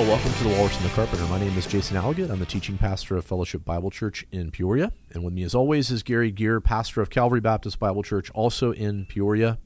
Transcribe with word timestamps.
Welcome 0.00 0.32
to 0.32 0.44
the 0.44 0.54
Walrus 0.56 0.76
and 0.78 0.86
the 0.86 0.94
Carpenter. 0.94 1.24
My 1.26 1.38
name 1.38 1.56
is 1.58 1.66
Jason 1.66 1.96
Alligood. 1.96 2.30
I'm 2.30 2.38
the 2.38 2.46
teaching 2.46 2.78
pastor 2.78 3.16
of 3.18 3.24
Fellowship 3.24 3.66
Bible 3.66 3.90
Church 3.90 4.26
in 4.32 4.50
Peoria. 4.50 4.92
And 5.12 5.22
with 5.22 5.34
me, 5.34 5.42
as 5.42 5.54
always, 5.54 5.90
is 5.90 6.02
Garry 6.02 6.30
Gear, 6.30 6.58
pastor 6.58 7.02
of 7.02 7.10
Calvary 7.10 7.40
Baptist 7.40 7.78
Bible 7.78 8.02
Church, 8.02 8.30
also 8.30 8.72
in 8.72 9.04
Peoria. 9.04 9.58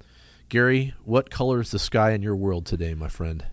Garry, 0.49 0.93
what 1.05 1.31
color 1.31 1.61
is 1.61 1.71
the 1.71 1.79
sky 1.79 2.11
in 2.11 2.21
your 2.21 2.35
world 2.35 2.67
today, 2.67 2.95
my 2.95 3.09
friend? 3.09 3.47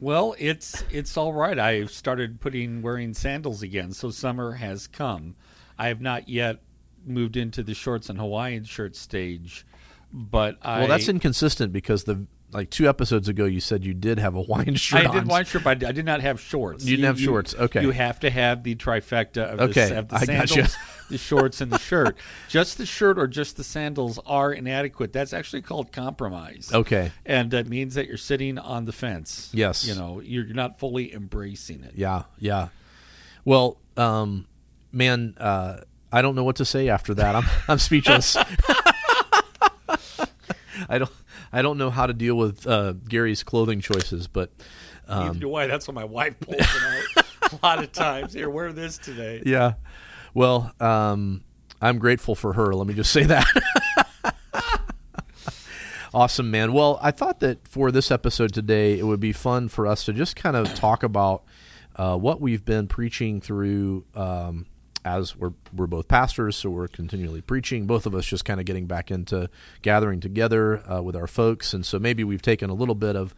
Well, 0.00 0.34
it's 0.38 0.84
it's 0.90 1.16
all 1.16 1.32
right. 1.32 1.58
I've 1.58 1.92
started 1.92 2.40
putting 2.40 2.82
wearing 2.82 3.14
sandals 3.14 3.62
again, 3.62 3.92
so 3.92 4.10
summer 4.10 4.52
has 4.52 4.88
come. 4.88 5.36
I 5.78 5.86
have 5.86 6.00
not 6.00 6.28
yet 6.28 6.58
moved 7.06 7.36
into 7.36 7.62
the 7.62 7.74
shorts 7.74 8.10
and 8.10 8.18
Hawaiian 8.18 8.64
shirt 8.64 8.96
stage, 8.96 9.64
but 10.12 10.58
I 10.62 10.80
Well, 10.80 10.88
that's 10.88 11.08
inconsistent 11.08 11.72
because 11.72 12.04
the 12.04 12.26
like 12.52 12.70
two 12.70 12.88
episodes 12.88 13.28
ago 13.28 13.44
you 13.44 13.60
said 13.60 13.84
you 13.84 13.94
did 13.94 14.18
have 14.18 14.34
a 14.34 14.40
wine 14.48 14.74
shirt. 14.74 15.06
I 15.06 15.12
did 15.12 15.26
wine 15.28 15.44
shirt, 15.44 15.64
but 15.64 15.84
I 15.84 15.92
did 15.92 16.04
not 16.04 16.20
have 16.20 16.40
shorts. 16.40 16.84
You 16.84 16.96
didn't 16.96 17.06
have 17.06 17.20
shorts. 17.20 17.54
Okay. 17.54 17.82
You 17.82 17.90
have 17.90 18.20
to 18.20 18.30
have 18.30 18.62
the 18.62 18.74
trifecta 18.74 19.52
of 19.52 19.60
Okay, 19.70 19.90
the, 19.90 19.98
of 19.98 20.08
the 20.08 20.16
I 20.16 20.24
sandals, 20.24 20.56
gotcha. 20.56 20.76
the 21.10 21.18
shorts, 21.18 21.60
and 21.60 21.72
the 21.72 21.78
shirt. 21.78 22.16
just 22.48 22.78
the 22.78 22.86
shirt 22.86 23.18
or 23.18 23.26
just 23.26 23.56
the 23.56 23.64
sandals 23.64 24.18
are 24.26 24.52
inadequate. 24.52 25.12
That's 25.12 25.32
actually 25.32 25.62
called 25.62 25.92
compromise. 25.92 26.70
Okay. 26.72 27.12
And 27.26 27.50
that 27.50 27.68
means 27.68 27.94
that 27.94 28.06
you're 28.06 28.16
sitting 28.16 28.58
on 28.58 28.84
the 28.84 28.92
fence. 28.92 29.50
Yes. 29.52 29.86
You 29.86 29.94
know, 29.94 30.20
you're, 30.20 30.44
you're 30.44 30.54
not 30.54 30.78
fully 30.78 31.12
embracing 31.14 31.84
it. 31.84 31.92
Yeah, 31.96 32.24
yeah. 32.38 32.68
Well, 33.44 33.78
um, 33.96 34.46
man, 34.92 35.34
uh, 35.38 35.78
I 36.12 36.22
don't 36.22 36.34
know 36.34 36.44
what 36.44 36.56
to 36.56 36.64
say 36.64 36.88
after 36.88 37.14
that. 37.14 37.34
I'm 37.34 37.44
I'm 37.68 37.78
speechless. 37.78 38.36
I 40.88 40.98
don't 40.98 41.10
I 41.52 41.62
don't 41.62 41.78
know 41.78 41.90
how 41.90 42.06
to 42.06 42.12
deal 42.12 42.36
with 42.36 42.66
uh, 42.66 42.92
Garry's 42.92 43.42
clothing 43.42 43.80
choices, 43.80 44.26
but 44.26 44.50
Neither 45.08 45.30
um, 45.30 45.38
do 45.38 45.54
I. 45.54 45.66
That's 45.66 45.88
what 45.88 45.94
my 45.94 46.04
wife 46.04 46.38
pulls 46.40 46.60
out 46.60 47.24
a 47.52 47.58
lot 47.62 47.82
of 47.82 47.92
times. 47.92 48.34
Here, 48.34 48.50
wear 48.50 48.72
this 48.72 48.98
today. 48.98 49.42
yeah. 49.46 49.74
Well, 50.34 50.72
um, 50.80 51.42
I'm 51.80 51.98
grateful 51.98 52.34
for 52.34 52.52
her. 52.52 52.74
Let 52.74 52.86
me 52.86 52.94
just 52.94 53.12
say 53.12 53.24
that. 53.24 53.46
awesome, 56.14 56.50
man. 56.50 56.72
Well, 56.72 56.98
I 57.00 57.10
thought 57.10 57.40
that 57.40 57.66
for 57.66 57.90
this 57.90 58.10
episode 58.10 58.52
today, 58.52 58.98
it 58.98 59.04
would 59.04 59.20
be 59.20 59.32
fun 59.32 59.68
for 59.68 59.86
us 59.86 60.04
to 60.04 60.12
just 60.12 60.36
kind 60.36 60.56
of 60.56 60.74
talk 60.74 61.02
about 61.02 61.44
uh, 61.96 62.16
what 62.16 62.40
we've 62.40 62.64
been 62.64 62.86
preaching 62.86 63.40
through. 63.40 64.04
Um, 64.14 64.66
as 65.04 65.36
we're 65.36 65.52
we're 65.74 65.86
both 65.86 66.08
pastors, 66.08 66.56
so 66.56 66.70
we're 66.70 66.88
continually 66.88 67.40
preaching. 67.40 67.86
Both 67.86 68.06
of 68.06 68.14
us 68.14 68.26
just 68.26 68.44
kind 68.44 68.60
of 68.60 68.66
getting 68.66 68.86
back 68.86 69.10
into 69.10 69.48
gathering 69.82 70.20
together 70.20 70.82
uh, 70.90 71.02
with 71.02 71.16
our 71.16 71.26
folks, 71.26 71.72
and 71.72 71.84
so 71.84 71.98
maybe 71.98 72.24
we've 72.24 72.42
taken 72.42 72.70
a 72.70 72.74
little 72.74 72.94
bit 72.94 73.16
of 73.16 73.34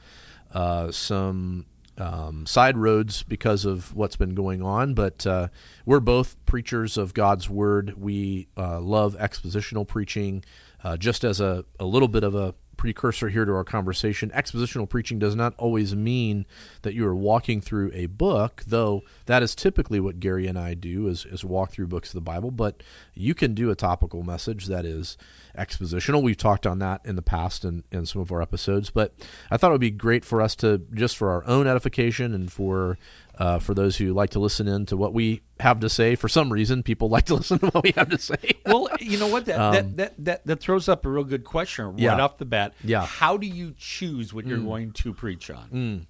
uh, 0.52 0.90
some 0.90 1.66
um, 1.98 2.46
side 2.46 2.76
roads 2.76 3.22
because 3.22 3.64
of 3.64 3.94
what's 3.94 4.16
been 4.16 4.34
going 4.34 4.62
on. 4.62 4.94
But 4.94 5.26
uh, 5.26 5.48
we're 5.84 6.00
both 6.00 6.36
preachers 6.46 6.96
of 6.96 7.14
God's 7.14 7.48
word. 7.48 7.94
We 7.96 8.48
uh, 8.56 8.80
love 8.80 9.16
expositional 9.18 9.86
preaching. 9.86 10.44
Uh, 10.82 10.96
just 10.96 11.24
as 11.24 11.42
a, 11.42 11.64
a 11.78 11.84
little 11.84 12.08
bit 12.08 12.24
of 12.24 12.34
a 12.34 12.54
precursor 12.80 13.28
here 13.28 13.44
to 13.44 13.52
our 13.52 13.62
conversation, 13.62 14.30
expositional 14.30 14.88
preaching 14.88 15.18
does 15.18 15.36
not 15.36 15.52
always 15.58 15.94
mean 15.94 16.46
that 16.80 16.94
you 16.94 17.06
are 17.06 17.14
walking 17.14 17.60
through 17.60 17.90
a 17.92 18.06
book, 18.06 18.64
though 18.66 19.02
that 19.26 19.42
is 19.42 19.54
typically 19.54 20.00
what 20.00 20.18
Gary 20.18 20.46
and 20.46 20.58
I 20.58 20.72
do 20.72 21.06
is, 21.06 21.26
is 21.26 21.44
walk 21.44 21.72
through 21.72 21.88
books 21.88 22.08
of 22.08 22.14
the 22.14 22.22
Bible. 22.22 22.50
But 22.50 22.82
you 23.12 23.34
can 23.34 23.52
do 23.52 23.70
a 23.70 23.74
topical 23.74 24.22
message 24.22 24.64
that 24.68 24.86
is 24.86 25.18
expositional. 25.58 26.22
We've 26.22 26.38
talked 26.38 26.66
on 26.66 26.78
that 26.78 27.02
in 27.04 27.16
the 27.16 27.22
past 27.22 27.66
in, 27.66 27.84
in 27.92 28.06
some 28.06 28.22
of 28.22 28.32
our 28.32 28.40
episodes. 28.40 28.88
But 28.88 29.12
I 29.50 29.58
thought 29.58 29.68
it 29.68 29.72
would 29.72 29.80
be 29.82 29.90
great 29.90 30.24
for 30.24 30.40
us 30.40 30.56
to, 30.56 30.78
just 30.94 31.18
for 31.18 31.28
our 31.28 31.46
own 31.46 31.66
edification 31.66 32.32
and 32.32 32.50
for 32.50 32.96
uh, 33.40 33.58
for 33.58 33.72
those 33.72 33.96
who 33.96 34.12
like 34.12 34.30
to 34.30 34.38
listen 34.38 34.68
in 34.68 34.84
to 34.84 34.96
what 34.98 35.14
we 35.14 35.40
have 35.60 35.80
to 35.80 35.88
say. 35.88 36.14
For 36.14 36.28
some 36.28 36.52
reason, 36.52 36.82
people 36.82 37.08
like 37.08 37.24
to 37.24 37.34
listen 37.40 37.58
to 37.60 37.66
what 37.68 37.82
we 37.82 37.92
have 37.96 38.10
to 38.10 38.18
say. 38.18 38.36
Well, 38.66 38.88
you 39.00 39.18
know 39.18 39.28
what? 39.28 39.46
That, 39.46 39.58
Um, 39.58 39.72
that, 39.72 39.96
that, 39.96 40.24
that, 40.26 40.46
that 40.46 40.60
throws 40.60 40.88
up 40.90 41.06
a 41.06 41.08
real 41.08 41.24
good 41.24 41.42
question 41.44 41.86
right 41.86 41.98
Yeah. 41.98 42.20
off 42.20 42.36
the 42.36 42.44
bat. 42.44 42.74
Yeah. 42.84 43.06
How 43.06 43.38
do 43.38 43.46
you 43.46 43.74
choose 43.78 44.34
what 44.34 44.46
you're 44.46 44.58
going 44.58 44.92
to 44.92 45.14
preach 45.14 45.50
on? 45.50 46.06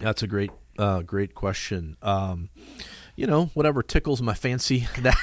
That's 0.00 0.22
a 0.22 0.26
great, 0.26 0.50
uh, 0.78 1.02
great 1.02 1.34
question. 1.34 1.98
Um, 2.02 2.48
you 3.16 3.26
know, 3.26 3.50
whatever 3.54 3.82
tickles 3.82 4.22
my 4.22 4.34
fancy. 4.34 4.88
That 5.02 5.14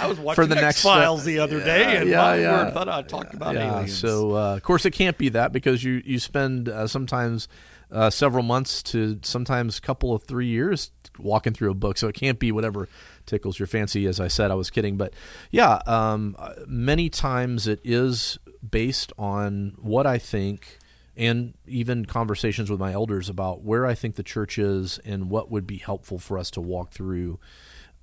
I 0.00 0.06
was 0.06 0.18
watching 0.18 0.42
For 0.42 0.46
the 0.46 0.54
next, 0.54 0.84
uh, 0.84 0.88
Files 0.88 1.24
the 1.24 1.38
other 1.38 1.62
day, 1.62 1.96
and 1.98 2.08
yeah, 2.08 2.16
my 2.16 2.36
yeah. 2.36 2.64
word, 2.64 2.72
thought 2.74 2.88
I'd 2.88 3.08
talk 3.08 3.32
about 3.34 3.54
yeah. 3.54 3.72
aliens. 3.74 3.96
So, 3.96 4.34
uh, 4.34 4.56
of 4.56 4.62
course, 4.62 4.84
it 4.84 4.92
can't 4.92 5.16
be 5.18 5.28
that 5.28 5.52
because 5.52 5.84
you 5.84 6.02
you 6.04 6.18
spend 6.18 6.68
uh, 6.68 6.86
sometimes 6.86 7.46
uh, 7.92 8.10
several 8.10 8.42
months 8.42 8.82
to 8.82 9.20
sometimes 9.22 9.78
a 9.78 9.80
couple 9.80 10.14
of 10.14 10.22
three 10.24 10.46
years 10.46 10.90
walking 11.18 11.52
through 11.52 11.70
a 11.70 11.74
book. 11.74 11.98
So 11.98 12.08
it 12.08 12.14
can't 12.14 12.38
be 12.38 12.50
whatever 12.50 12.88
tickles 13.26 13.58
your 13.58 13.66
fancy. 13.66 14.06
As 14.06 14.18
I 14.18 14.28
said, 14.28 14.50
I 14.50 14.54
was 14.54 14.70
kidding, 14.70 14.96
but 14.96 15.12
yeah, 15.50 15.80
um, 15.86 16.36
many 16.66 17.10
times 17.10 17.68
it 17.68 17.80
is 17.84 18.38
based 18.68 19.12
on 19.18 19.76
what 19.78 20.06
I 20.06 20.18
think. 20.18 20.78
And 21.14 21.52
even 21.66 22.06
conversations 22.06 22.70
with 22.70 22.80
my 22.80 22.92
elders 22.92 23.28
about 23.28 23.62
where 23.62 23.84
I 23.84 23.94
think 23.94 24.14
the 24.14 24.22
church 24.22 24.58
is 24.58 24.98
and 25.04 25.28
what 25.28 25.50
would 25.50 25.66
be 25.66 25.76
helpful 25.76 26.18
for 26.18 26.38
us 26.38 26.50
to 26.52 26.60
walk 26.62 26.92
through 26.92 27.38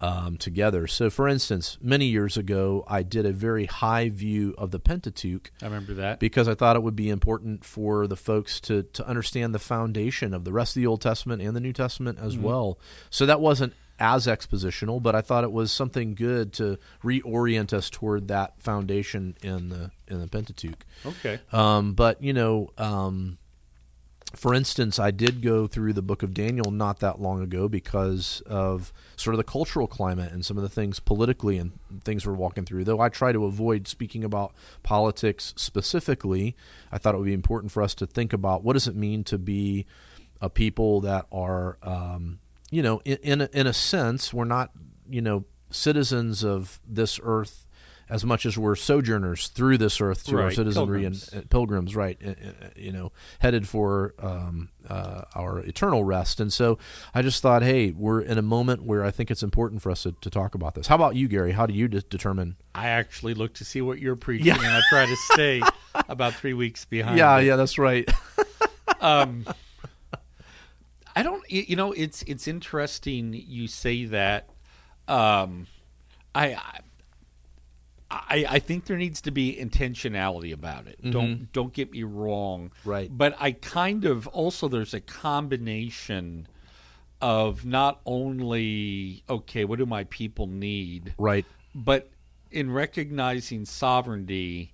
um, 0.01 0.37
together. 0.37 0.87
So, 0.87 1.09
for 1.09 1.27
instance, 1.27 1.77
many 1.81 2.05
years 2.05 2.37
ago, 2.37 2.83
I 2.87 3.03
did 3.03 3.25
a 3.25 3.31
very 3.31 3.65
high 3.65 4.09
view 4.09 4.55
of 4.57 4.71
the 4.71 4.79
Pentateuch 4.79 5.51
I 5.61 5.65
remember 5.65 5.93
that. 5.95 6.19
because 6.19 6.47
I 6.47 6.55
thought 6.55 6.75
it 6.75 6.83
would 6.83 6.95
be 6.95 7.09
important 7.09 7.65
for 7.65 8.07
the 8.07 8.15
folks 8.15 8.59
to 8.61 8.83
to 8.83 9.07
understand 9.07 9.53
the 9.53 9.59
foundation 9.59 10.33
of 10.33 10.45
the 10.45 10.53
rest 10.53 10.75
of 10.75 10.81
the 10.81 10.87
Old 10.87 11.01
Testament 11.01 11.41
and 11.41 11.55
the 11.55 11.61
New 11.61 11.73
Testament 11.73 12.19
as 12.19 12.37
well. 12.37 12.79
So 13.09 13.25
that 13.25 13.41
wasn't 13.41 13.73
as 13.99 14.27
expositional, 14.27 15.01
but 15.03 15.13
I 15.13 15.21
thought 15.21 15.43
it 15.43 15.51
was 15.51 15.71
something 15.71 16.15
good 16.15 16.53
to 16.53 16.77
reorient 17.03 17.73
us 17.73 17.89
toward 17.89 18.29
that 18.29 18.61
foundation 18.61 19.35
in 19.41 19.69
the 19.69 19.91
in 20.07 20.21
the 20.21 20.27
Pentateuch. 20.27 20.85
Okay. 21.05 21.39
Um, 21.51 21.93
but 21.93 22.23
you 22.23 22.33
know, 22.33 22.71
um, 22.77 23.37
for 24.35 24.53
instance, 24.53 24.99
I 24.99 25.09
did 25.09 25.41
go 25.41 25.65
through 25.65 25.93
the 25.93 26.03
book 26.03 26.21
of 26.21 26.33
Daniel 26.33 26.69
not 26.69 26.99
that 26.99 27.19
long 27.19 27.41
ago 27.41 27.67
because 27.67 28.41
of 28.45 28.93
sort 29.15 29.33
of 29.33 29.37
the 29.37 29.43
cultural 29.43 29.87
climate 29.87 30.31
and 30.31 30.45
some 30.45 30.55
of 30.55 30.61
the 30.61 30.69
things 30.69 30.99
politically 30.99 31.57
and 31.57 31.71
things 32.03 32.27
we're 32.27 32.33
walking 32.33 32.63
through. 32.63 32.83
Though 32.83 32.99
I 32.99 33.09
try 33.09 33.31
to 33.31 33.45
avoid 33.45 33.87
speaking 33.87 34.23
about 34.23 34.53
politics 34.83 35.53
specifically, 35.57 36.55
I 36.91 36.99
thought 36.99 37.15
it 37.15 37.17
would 37.17 37.25
be 37.25 37.33
important 37.33 37.71
for 37.71 37.81
us 37.81 37.95
to 37.95 38.05
think 38.05 38.31
about 38.31 38.63
what 38.63 38.73
does 38.73 38.87
it 38.87 38.95
mean 38.95 39.23
to 39.25 39.39
be 39.39 39.87
a 40.41 40.49
people 40.49 41.01
that 41.01 41.25
are, 41.31 41.77
um, 41.81 42.39
you 42.69 42.83
know, 42.83 43.01
in 43.03 43.17
in 43.23 43.41
a, 43.41 43.49
in 43.51 43.67
a 43.67 43.73
sense, 43.73 44.31
we're 44.31 44.45
not, 44.45 44.71
you 45.09 45.21
know, 45.21 45.45
citizens 45.71 46.43
of 46.43 46.79
this 46.87 47.19
earth 47.23 47.65
as 48.09 48.25
much 48.25 48.45
as 48.45 48.57
we're 48.57 48.75
sojourners 48.75 49.49
through 49.49 49.77
this 49.77 50.01
earth 50.01 50.27
our 50.33 50.35
Right, 50.45 50.55
citizenry 50.55 51.01
pilgrims. 51.01 51.29
and 51.29 51.43
uh, 51.43 51.47
pilgrims, 51.49 51.95
right? 51.95 52.17
uh, 52.25 52.29
uh, 52.29 52.69
You 52.75 52.91
know, 52.91 53.11
headed 53.39 53.67
for 53.67 54.15
um, 54.19 54.69
uh, 54.87 55.21
our 55.35 55.59
eternal 55.59 56.03
rest. 56.03 56.39
And 56.39 56.51
so, 56.51 56.79
I 57.13 57.21
just 57.21 57.41
thought, 57.41 57.61
hey, 57.61 57.91
we're 57.91 58.21
in 58.21 58.37
a 58.37 58.41
moment 58.41 58.81
where 58.83 59.05
I 59.05 59.11
think 59.11 59.29
it's 59.29 59.43
important 59.43 59.81
for 59.83 59.91
us 59.91 60.03
to, 60.03 60.13
to 60.21 60.29
talk 60.29 60.55
about 60.55 60.73
this. 60.75 60.87
How 60.87 60.95
about 60.95 61.15
you, 61.15 61.27
Garry? 61.27 61.51
How 61.51 61.65
do 61.67 61.73
you 61.73 61.87
de- 61.87 62.01
determine? 62.01 62.55
I 62.73 62.87
actually 62.87 63.33
look 63.35 63.53
to 63.55 63.65
see 63.65 63.81
what 63.81 63.99
you're 63.99 64.15
preaching, 64.15 64.47
Yeah. 64.47 64.55
and 64.57 64.65
I 64.67 64.81
try 64.89 65.05
to 65.05 65.15
stay 65.33 65.61
about 66.09 66.33
three 66.33 66.53
weeks 66.53 66.85
behind. 66.85 67.17
Yeah, 67.19 67.37
it. 67.37 67.45
yeah, 67.45 67.55
that's 67.57 67.77
right. 67.77 68.09
um, 69.01 69.45
I 71.15 71.23
don't. 71.23 71.43
You 71.51 71.75
know, 71.75 71.91
it's 71.91 72.21
it's 72.23 72.47
interesting 72.47 73.33
you 73.33 73.67
say 73.67 74.05
that. 74.05 74.49
Um, 75.07 75.67
I. 76.33 76.53
I 76.53 76.79
I, 78.11 78.45
I 78.49 78.59
think 78.59 78.85
there 78.85 78.97
needs 78.97 79.21
to 79.21 79.31
be 79.31 79.55
intentionality 79.55 80.51
about 80.51 80.87
it. 80.87 80.99
Don't 81.11 81.51
don't 81.53 81.73
get 81.73 81.91
me 81.91 82.03
wrong. 82.03 82.71
Mm-hmm. 82.79 82.89
Right. 82.89 83.09
But 83.15 83.35
I 83.39 83.51
kind 83.51 84.05
of 84.05 84.27
also 84.27 84.67
there's 84.67 84.93
a 84.93 84.99
combination 84.99 86.47
of 87.21 87.65
not 87.65 88.01
only 88.05 89.23
okay, 89.29 89.65
what 89.65 89.79
do 89.79 89.85
my 89.85 90.05
people 90.05 90.47
need, 90.47 91.13
right. 91.17 91.45
but 91.75 92.09
in 92.51 92.71
recognizing 92.71 93.65
sovereignty 93.65 94.73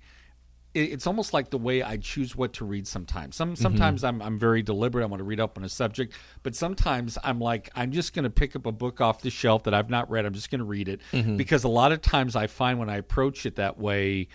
it's 0.75 1.07
almost 1.07 1.33
like 1.33 1.50
the 1.50 1.57
way 1.57 1.81
I 1.81 1.98
choose 1.98 2.36
what 2.36 2.54
to 2.54 2.66
read 2.66 2.86
sometimes. 2.86 3.36
Some 3.36 3.54
mm-hmm. 3.54 3.62
sometimes 3.62 4.04
I'm 4.04 4.22
I'm 4.22 4.38
very 4.38 4.62
deliberate. 4.62 5.04
I 5.04 5.07
want 5.07 5.19
to 5.19 5.24
read 5.24 5.39
up 5.39 5.57
on 5.57 5.63
a 5.63 5.69
subject, 5.69 6.13
but 6.44 6.56
sometimes 6.56 7.18
I'm 7.24 7.39
like 7.39 7.69
I'm 7.75 7.92
just 7.92 8.13
going 8.13 8.24
to 8.24 8.30
pick 8.30 8.56
up 8.56 8.66
a 8.66 8.72
book 8.72 9.00
off 9.00 9.22
the 9.22 9.30
shelf 9.30 9.63
that 9.63 9.74
I've 9.74 9.89
not 9.89 10.10
read. 10.10 10.25
I'm 10.25 10.33
just 10.33 10.51
going 10.51 10.60
to 10.60 10.66
read 10.66 10.89
it 10.89 11.00
mm-hmm. 11.12 11.38
because 11.38 11.63
a 11.63 11.69
lot 11.69 11.92
of 11.92 12.01
times 12.01 12.36
I 12.36 12.48
find 12.48 12.77
when 12.77 12.89
I 12.89 12.98
approach 12.98 13.45
it 13.45 13.56
that 13.56 13.80
way, 13.80 14.27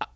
uh, 0.00 0.06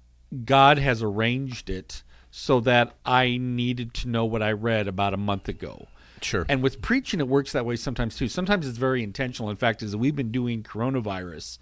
God 0.45 0.79
has 0.79 1.03
arranged 1.03 1.71
it 1.71 2.03
so 2.31 2.61
that 2.61 2.95
I 3.07 3.39
needed 3.39 3.95
to 3.95 4.09
know 4.09 4.27
what 4.27 4.43
I 4.43 4.53
read 4.53 4.89
about 4.89 5.15
a 5.15 5.17
month 5.17 5.49
ago. 5.49 5.89
Sure. 6.21 6.45
And 6.49 6.63
with 6.63 6.83
preaching, 6.83 7.21
it 7.21 7.29
works 7.29 7.53
that 7.53 7.65
way 7.65 7.77
sometimes 7.77 8.17
too. 8.17 8.29
Sometimes 8.29 8.67
it's 8.67 8.79
very 8.79 9.03
intentional. 9.03 9.51
In 9.51 9.57
fact, 9.57 9.83
as 9.83 9.97
we've 9.97 10.17
been 10.17 10.33
doing 10.33 10.63
coronavirus 10.63 11.59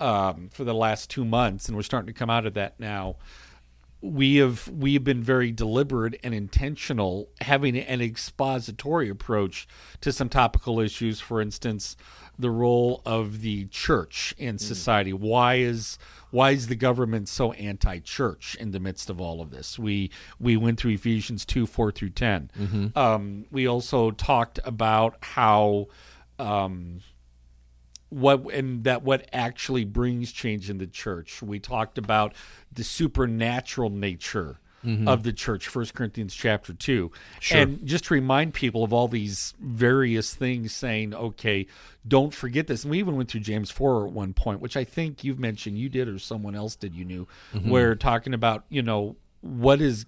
um, 0.00 0.48
for 0.52 0.64
the 0.64 0.74
last 0.74 1.10
two 1.10 1.24
months, 1.24 1.68
and 1.68 1.76
we're 1.76 1.82
starting 1.82 2.06
to 2.12 2.18
come 2.18 2.30
out 2.30 2.46
of 2.46 2.54
that 2.54 2.78
now. 2.78 3.16
we 4.00 4.36
have 4.36 4.68
we 4.68 4.92
have 4.94 5.04
been 5.04 5.22
very 5.22 5.50
deliberate 5.50 6.20
and 6.22 6.34
intentional 6.34 7.28
having 7.40 7.74
an 7.78 8.02
expository 8.02 9.08
approach 9.08 9.66
to 10.02 10.12
some 10.12 10.28
topical 10.28 10.78
issues. 10.78 11.20
For 11.20 11.40
instance 11.40 11.96
the 12.38 12.50
role 12.50 13.00
of 13.06 13.40
the 13.42 13.64
church 13.66 14.34
in 14.38 14.58
society. 14.58 15.12
Why 15.12 15.54
is 15.56 15.98
why 16.30 16.50
is 16.50 16.66
the 16.66 16.74
government 16.74 17.28
so 17.28 17.52
anti-church 17.52 18.56
in 18.56 18.72
the 18.72 18.80
midst 18.80 19.08
of 19.08 19.20
all 19.20 19.40
of 19.40 19.50
this? 19.50 19.78
We 19.78 20.10
we 20.40 20.56
went 20.56 20.78
through 20.80 20.92
ephesians 20.92 21.44
2 21.46 21.66
4 21.66 21.92
through 21.92 22.10
10 22.10 22.50
um, 22.96 23.46
we 23.52 23.66
also 23.68 24.10
talked 24.10 24.58
about 24.64 25.16
how 25.22 25.86
um, 26.38 27.00
what 28.14 28.52
and 28.52 28.84
that 28.84 29.02
what 29.02 29.28
actually 29.32 29.84
brings 29.84 30.32
change 30.32 30.70
in 30.70 30.78
the 30.78 30.86
church. 30.86 31.42
We 31.42 31.58
talked 31.58 31.98
about 31.98 32.34
the 32.72 32.84
supernatural 32.84 33.90
nature 33.90 34.60
mm-hmm. 34.84 35.08
of 35.08 35.24
the 35.24 35.32
church, 35.32 35.66
First 35.66 35.94
Corinthians 35.94 36.34
chapter 36.34 36.72
two, 36.72 37.10
Sure. 37.40 37.60
and 37.60 37.84
just 37.84 38.04
to 38.04 38.14
remind 38.14 38.54
people 38.54 38.84
of 38.84 38.92
all 38.92 39.08
these 39.08 39.54
various 39.60 40.34
things, 40.34 40.72
saying, 40.72 41.14
okay, 41.14 41.66
don't 42.06 42.32
forget 42.32 42.66
this. 42.66 42.84
And 42.84 42.92
we 42.92 42.98
even 42.98 43.16
went 43.16 43.30
through 43.30 43.40
James 43.40 43.70
four 43.70 44.06
at 44.06 44.12
one 44.12 44.32
point, 44.32 44.60
which 44.60 44.76
I 44.76 44.84
think 44.84 45.24
you've 45.24 45.40
mentioned 45.40 45.78
you 45.78 45.88
did 45.88 46.08
or 46.08 46.18
someone 46.18 46.54
else 46.54 46.76
did. 46.76 46.94
You 46.94 47.04
knew 47.04 47.28
mm-hmm. 47.52 47.68
where 47.68 47.94
talking 47.96 48.34
about 48.34 48.64
you 48.68 48.82
know 48.82 49.16
what 49.40 49.80
is 49.80 50.06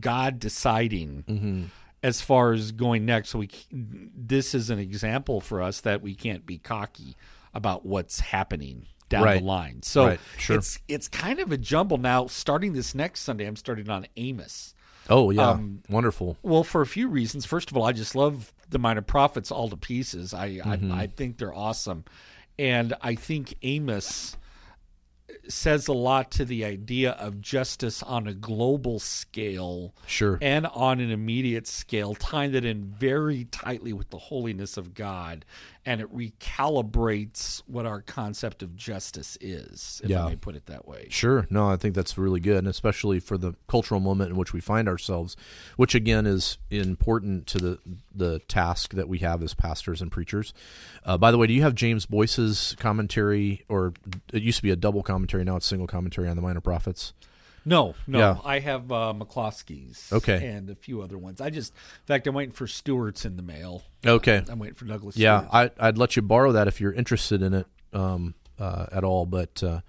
God 0.00 0.38
deciding 0.40 1.24
mm-hmm. 1.28 1.64
As 2.02 2.20
far 2.20 2.52
as 2.52 2.72
going 2.72 3.04
next. 3.04 3.30
So 3.30 3.38
we 3.40 3.50
this 3.70 4.54
is 4.54 4.70
an 4.70 4.78
example 4.78 5.40
for 5.40 5.60
us 5.62 5.80
that 5.82 6.02
we 6.02 6.14
can't 6.14 6.46
be 6.46 6.58
cocky 6.58 7.16
about 7.54 7.84
what's 7.84 8.20
happening 8.20 8.86
down 9.08 9.24
Right. 9.24 9.40
the 9.40 9.46
line. 9.46 9.82
So 9.82 10.06
Right. 10.06 10.20
Sure. 10.38 10.56
it's 10.56 10.78
it's 10.88 11.08
kind 11.08 11.40
of 11.40 11.50
a 11.52 11.58
jumble 11.58 11.98
now. 11.98 12.26
Starting 12.26 12.72
this 12.72 12.94
next 12.94 13.20
Sunday, 13.20 13.46
I'm 13.46 13.56
starting 13.56 13.90
on 13.90 14.06
Amos. 14.16 14.74
Oh 15.08 15.30
yeah, 15.30 15.48
Um, 15.50 15.82
wonderful. 15.88 16.36
Well, 16.42 16.62
for 16.62 16.82
a 16.82 16.86
few 16.86 17.08
reasons. 17.08 17.44
First 17.44 17.70
of 17.70 17.76
all, 17.76 17.84
I 17.84 17.92
just 17.92 18.14
love 18.14 18.52
the 18.68 18.78
Minor 18.78 19.02
Prophets 19.02 19.50
all 19.50 19.68
to 19.68 19.76
pieces. 19.76 20.32
I 20.32 20.50
Mm-hmm. 20.58 20.92
I, 20.92 21.02
I 21.02 21.06
think 21.08 21.38
they're 21.38 21.54
awesome, 21.54 22.04
and 22.58 22.94
I 23.02 23.16
think 23.16 23.54
Amos 23.62 24.36
says 25.48 25.88
a 25.88 25.92
lot 25.92 26.30
to 26.32 26.44
the 26.44 26.64
idea 26.64 27.12
of 27.12 27.40
justice 27.40 28.02
on 28.02 28.26
a 28.26 28.34
global 28.34 28.98
scale 28.98 29.94
Sure. 30.06 30.38
and 30.40 30.66
on 30.66 31.00
an 31.00 31.10
immediate 31.10 31.66
scale, 31.66 32.14
tying 32.14 32.52
that 32.52 32.64
in 32.64 32.84
very 32.84 33.44
tightly 33.46 33.92
with 33.92 34.10
the 34.10 34.18
holiness 34.18 34.76
of 34.76 34.94
God, 34.94 35.44
and 35.86 36.00
it 36.00 36.14
recalibrates 36.14 37.62
what 37.66 37.86
our 37.86 38.00
concept 38.02 38.62
of 38.62 38.76
justice 38.76 39.36
is, 39.40 40.00
if 40.04 40.10
Yeah. 40.10 40.26
I 40.26 40.30
may 40.30 40.36
put 40.36 40.54
it 40.56 40.66
that 40.66 40.86
way. 40.86 41.06
Sure. 41.10 41.46
No, 41.50 41.68
I 41.68 41.76
think 41.76 41.94
that's 41.94 42.16
really 42.18 42.40
good, 42.40 42.58
and 42.58 42.68
especially 42.68 43.18
for 43.20 43.38
the 43.38 43.54
cultural 43.66 44.00
moment 44.00 44.30
in 44.30 44.36
which 44.36 44.52
we 44.52 44.60
find 44.60 44.88
ourselves, 44.88 45.36
which 45.76 45.94
again 45.94 46.26
is 46.26 46.58
important 46.70 47.46
to 47.48 47.58
the 47.58 47.78
the 48.14 48.38
task 48.48 48.94
that 48.94 49.08
we 49.08 49.18
have 49.18 49.42
as 49.42 49.54
pastors 49.54 50.02
and 50.02 50.10
preachers. 50.10 50.52
Uh, 51.04 51.16
by 51.18 51.30
the 51.30 51.38
way, 51.38 51.46
do 51.46 51.52
you 51.52 51.62
have 51.62 51.74
James 51.74 52.06
Boice's 52.06 52.76
commentary, 52.78 53.64
or 53.68 53.92
it 54.32 54.42
used 54.42 54.56
to 54.58 54.62
be 54.62 54.70
a 54.70 54.76
double 54.76 55.02
commentary, 55.02 55.44
now 55.44 55.56
it's 55.56 55.66
single 55.66 55.86
commentary 55.86 56.28
on 56.28 56.36
the 56.36 56.42
Minor 56.42 56.60
Prophets? 56.60 57.12
No, 57.64 57.94
no, 58.06 58.18
Yeah. 58.18 58.36
I 58.42 58.58
have 58.60 58.90
uh, 58.90 59.12
McComiskey's, 59.16 60.10
Okay. 60.12 60.46
and 60.46 60.70
a 60.70 60.74
few 60.74 61.02
other 61.02 61.18
ones. 61.18 61.40
I 61.42 61.50
just, 61.50 61.72
in 61.74 62.06
fact, 62.06 62.26
I'm 62.26 62.34
waiting 62.34 62.52
for 62.54 62.66
Stuart's 62.66 63.24
in 63.26 63.36
the 63.36 63.42
mail. 63.42 63.82
Okay. 64.04 64.42
I'm 64.48 64.58
waiting 64.58 64.76
for 64.76 64.86
Douglas. 64.86 65.16
Yeah, 65.16 65.46
Stewart. 65.48 65.74
I, 65.78 65.88
I'd 65.88 65.98
let 65.98 66.16
you 66.16 66.22
borrow 66.22 66.52
that 66.52 66.68
if 66.68 66.80
you're 66.80 66.92
interested 66.94 67.42
in 67.42 67.52
it 67.52 67.66
um, 67.92 68.34
uh, 68.60 68.86
at 68.92 69.02
all. 69.02 69.26
But 69.26 69.62
uh, 69.62 69.80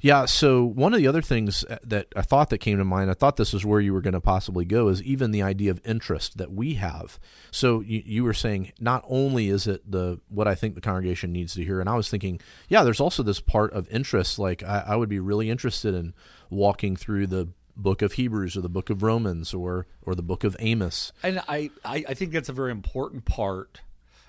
yeah, 0.00 0.26
so 0.26 0.62
one 0.62 0.92
of 0.92 1.00
the 1.00 1.06
other 1.06 1.22
things 1.22 1.64
that 1.82 2.06
I 2.14 2.22
thought 2.22 2.50
that 2.50 2.58
came 2.58 2.78
to 2.78 2.84
mind, 2.84 3.10
I 3.10 3.14
thought 3.14 3.36
this 3.36 3.54
is 3.54 3.64
where 3.64 3.80
you 3.80 3.92
were 3.92 4.02
going 4.02 4.14
to 4.14 4.20
possibly 4.20 4.64
go, 4.64 4.88
is 4.88 5.02
even 5.02 5.30
the 5.30 5.42
idea 5.42 5.70
of 5.70 5.80
interest 5.84 6.38
that 6.38 6.52
we 6.52 6.74
have. 6.74 7.18
So 7.50 7.80
you, 7.80 8.02
you 8.04 8.24
were 8.24 8.34
saying 8.34 8.72
not 8.78 9.04
only 9.08 9.48
is 9.48 9.66
it 9.66 9.90
the 9.90 10.20
what 10.28 10.46
I 10.46 10.54
think 10.54 10.74
the 10.74 10.80
congregation 10.80 11.32
needs 11.32 11.54
to 11.54 11.64
hear, 11.64 11.80
and 11.80 11.88
I 11.88 11.96
was 11.96 12.08
thinking, 12.08 12.40
yeah, 12.68 12.84
there's 12.84 13.00
also 13.00 13.22
this 13.22 13.40
part 13.40 13.72
of 13.72 13.88
interest. 13.90 14.38
Like 14.38 14.62
I, 14.62 14.84
I 14.88 14.96
would 14.96 15.08
be 15.08 15.20
really 15.20 15.50
interested 15.50 15.94
in 15.94 16.12
walking 16.50 16.94
through 16.94 17.26
the 17.28 17.48
book 17.78 18.02
of 18.02 18.14
Hebrews 18.14 18.56
or 18.56 18.60
the 18.60 18.68
book 18.68 18.90
of 18.90 19.02
Romans 19.02 19.54
or 19.54 19.86
or 20.02 20.14
the 20.14 20.22
book 20.22 20.44
of 20.44 20.56
Amos. 20.58 21.12
and 21.22 21.40
I, 21.48 21.70
I, 21.84 22.04
I 22.08 22.14
think 22.14 22.32
that's 22.32 22.48
a 22.48 22.52
very 22.52 22.72
important 22.72 23.24
part, 23.24 23.80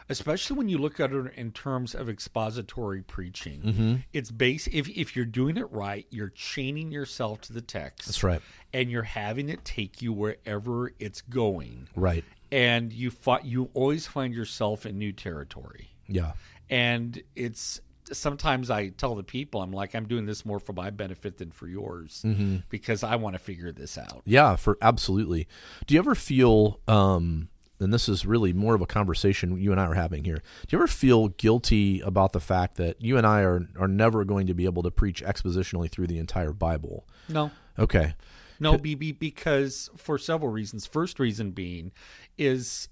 especially 0.09 0.57
when 0.57 0.67
you 0.69 0.77
look 0.77 1.00
at 1.00 1.11
it 1.13 1.33
in 1.35 1.51
terms 1.51 1.94
of 1.95 2.09
expository 2.09 3.01
preaching. 3.01 3.61
Mm-hmm. 3.61 3.95
It's 4.13 4.31
base 4.31 4.67
if 4.71 4.89
if 4.89 5.15
you're 5.15 5.25
doing 5.25 5.57
it 5.57 5.71
right, 5.71 6.06
you're 6.09 6.29
chaining 6.29 6.91
yourself 6.91 7.41
to 7.41 7.53
the 7.53 7.61
text. 7.61 8.07
That's 8.07 8.23
right. 8.23 8.41
and 8.73 8.89
you're 8.91 9.03
having 9.03 9.50
it 9.50 9.63
take 9.65 10.01
you 10.01 10.11
wherever 10.13 10.91
it's 11.00 11.21
going, 11.21 11.88
Right. 11.95 12.23
and 12.51 12.91
you 12.91 13.11
fi- 13.11 13.41
you 13.44 13.69
always 13.73 14.07
find 14.07 14.33
yourself 14.33 14.85
in 14.85 14.97
new 14.97 15.11
territory. 15.13 15.89
Yeah. 16.07 16.33
and 16.69 17.21
it's 17.35 17.79
sometimes 18.11 18.71
I 18.71 18.89
tell 18.89 19.13
the 19.13 19.21
people 19.23 19.61
I'm 19.61 19.71
like 19.71 19.94
I'm 19.94 20.07
doing 20.07 20.25
this 20.25 20.44
more 20.44 20.59
for 20.59 20.73
my 20.73 20.89
benefit 20.89 21.38
than 21.38 21.51
for 21.51 21.67
yours 21.67 22.23
Mm-hmm. 22.25 22.57
because 22.69 23.03
I 23.03 23.15
want 23.17 23.35
to 23.35 23.39
figure 23.39 23.71
this 23.71 23.97
out. 24.00 24.23
Yeah, 24.25 24.56
for 24.56 24.77
absolutely. 24.81 25.47
Do 25.85 25.94
you 25.94 26.00
ever 26.00 26.15
feel 26.15 26.79
um 26.88 27.50
and 27.80 27.94
this 27.94 28.10
is 28.10 28.26
really 28.26 28.54
more 28.54 28.76
of 28.76 28.81
a 28.81 28.86
conversation 28.86 29.58
you 29.60 29.72
and 29.72 29.80
I 29.80 29.86
are 29.86 29.94
having 29.94 30.24
here. 30.24 30.42
Do 30.68 30.76
you 30.76 30.80
ever 30.80 30.88
feel 30.88 31.30
guilty 31.30 32.02
about 32.02 32.34
the 32.34 32.40
fact 32.40 32.76
that 32.78 33.02
you 33.02 33.18
and 33.18 33.26
I 33.26 33.42
are 33.42 33.68
are 33.80 33.88
never 33.88 34.26
going 34.26 34.48
to 34.48 34.54
be 34.54 34.66
able 34.66 34.84
to 34.84 34.92
preach 34.92 35.24
expositionally 35.24 35.90
through 35.90 36.08
the 36.08 36.18
entire 36.20 36.54
Bible? 36.54 37.08
No, 37.28 37.52
Okay. 37.78 38.14
no, 38.60 38.78
BB 38.78 39.18
because 39.20 39.90
for 39.96 40.18
several 40.18 40.52
reasons. 40.52 40.86
First 40.86 41.20
reason 41.20 41.52
being 41.52 41.92
is 42.38 42.90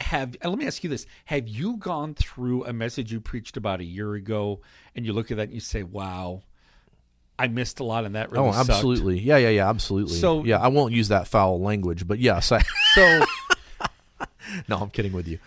have 0.00 0.36
let 0.42 0.58
me 0.58 0.66
ask 0.66 0.82
you 0.84 0.90
this: 0.90 1.06
Have 1.26 1.48
you 1.48 1.76
gone 1.76 2.14
through 2.14 2.64
a 2.64 2.72
message 2.72 3.12
you 3.12 3.20
preached 3.20 3.56
about 3.56 3.80
a 3.80 3.84
year 3.84 4.14
ago 4.14 4.60
and 4.94 5.06
you 5.06 5.12
look 5.12 5.30
at 5.30 5.36
that 5.36 5.44
and 5.44 5.54
you 5.54 5.60
say, 5.60 5.82
"Wow, 5.84 6.42
I 7.38 7.46
missed 7.48 7.78
a 7.80 7.84
lot," 7.84 8.04
and 8.04 8.14
that 8.16 8.30
really 8.32 8.48
oh, 8.48 8.52
sucked." 8.52 8.70
absolutely. 8.70 9.20
Yeah, 9.20 9.36
yeah, 9.36 9.50
yeah, 9.50 9.68
absolutely. 9.68 10.16
So- 10.16 10.44
yeah, 10.44 10.58
I 10.58 10.68
won't 10.68 10.92
use 10.92 11.08
that 11.08 11.28
foul 11.28 11.60
language, 11.60 12.06
but 12.08 12.18
yes, 12.18 12.50
I 12.50 12.62
So 12.94 13.02
No, 14.68 14.78
I'm 14.78 14.90
kidding 14.90 15.12
with 15.12 15.26
you. 15.28 15.38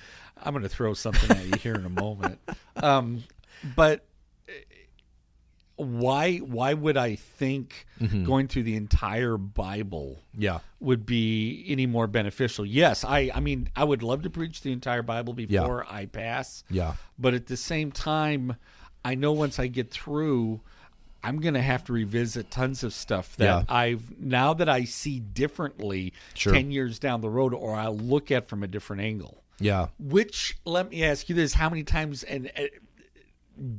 I'm 0.43 0.53
going 0.53 0.63
to 0.63 0.69
throw 0.69 0.93
something 0.93 1.31
at 1.35 1.45
you 1.45 1.53
here 1.57 1.75
in 1.75 1.85
a 1.85 1.89
moment. 1.89 2.39
Um, 2.75 3.23
but 3.75 4.05
why 5.75 6.37
why 6.37 6.73
would 6.73 6.97
I 6.97 7.15
think 7.15 7.85
Mm-hmm. 8.01 8.25
going 8.25 8.47
through 8.47 8.61
the 8.63 8.75
entire 8.75 9.37
Bible 9.37 10.19
Yeah. 10.37 10.59
would 10.79 11.03
be 11.05 11.65
any 11.67 11.87
more 11.87 12.05
beneficial? 12.07 12.63
Yes, 12.65 13.03
I 13.03 13.31
I 13.33 13.39
mean 13.39 13.69
I 13.75 13.83
would 13.83 14.03
love 14.03 14.21
to 14.23 14.29
preach 14.29 14.61
the 14.61 14.71
entire 14.71 15.01
Bible 15.01 15.33
before 15.33 15.85
I 15.89 16.05
pass. 16.05 16.63
Yeah. 16.69 16.93
But 17.17 17.33
at 17.33 17.47
the 17.47 17.57
same 17.57 17.91
time, 17.91 18.55
I 19.03 19.15
know 19.15 19.31
once 19.31 19.57
I 19.59 19.65
get 19.67 19.89
through 19.89 20.61
I'm 21.23 21.39
going 21.39 21.55
to 21.55 21.61
have 21.61 21.83
to 21.85 21.93
revisit 21.93 22.51
tons 22.51 22.83
of 22.83 22.93
stuff 22.93 23.35
that 23.37 23.45
Yeah. 23.45 23.63
I've 23.67 24.19
now 24.19 24.53
that 24.53 24.69
I 24.69 24.83
see 24.85 25.19
differently 25.19 26.13
Sure. 26.33 26.53
10 26.53 26.71
years 26.71 26.99
down 26.99 27.21
the 27.21 27.29
road 27.29 27.53
or 27.53 27.75
I 27.75 27.87
look 27.87 28.31
at 28.31 28.47
from 28.47 28.63
a 28.63 28.67
different 28.67 29.01
angle. 29.01 29.43
Yeah. 29.59 29.87
Which 29.99 30.57
let 30.65 30.89
me 30.91 31.03
ask 31.03 31.29
you 31.29 31.35
this: 31.35 31.53
How 31.53 31.69
many 31.69 31.83
times? 31.83 32.23
And 32.23 32.51
uh, 32.55 32.63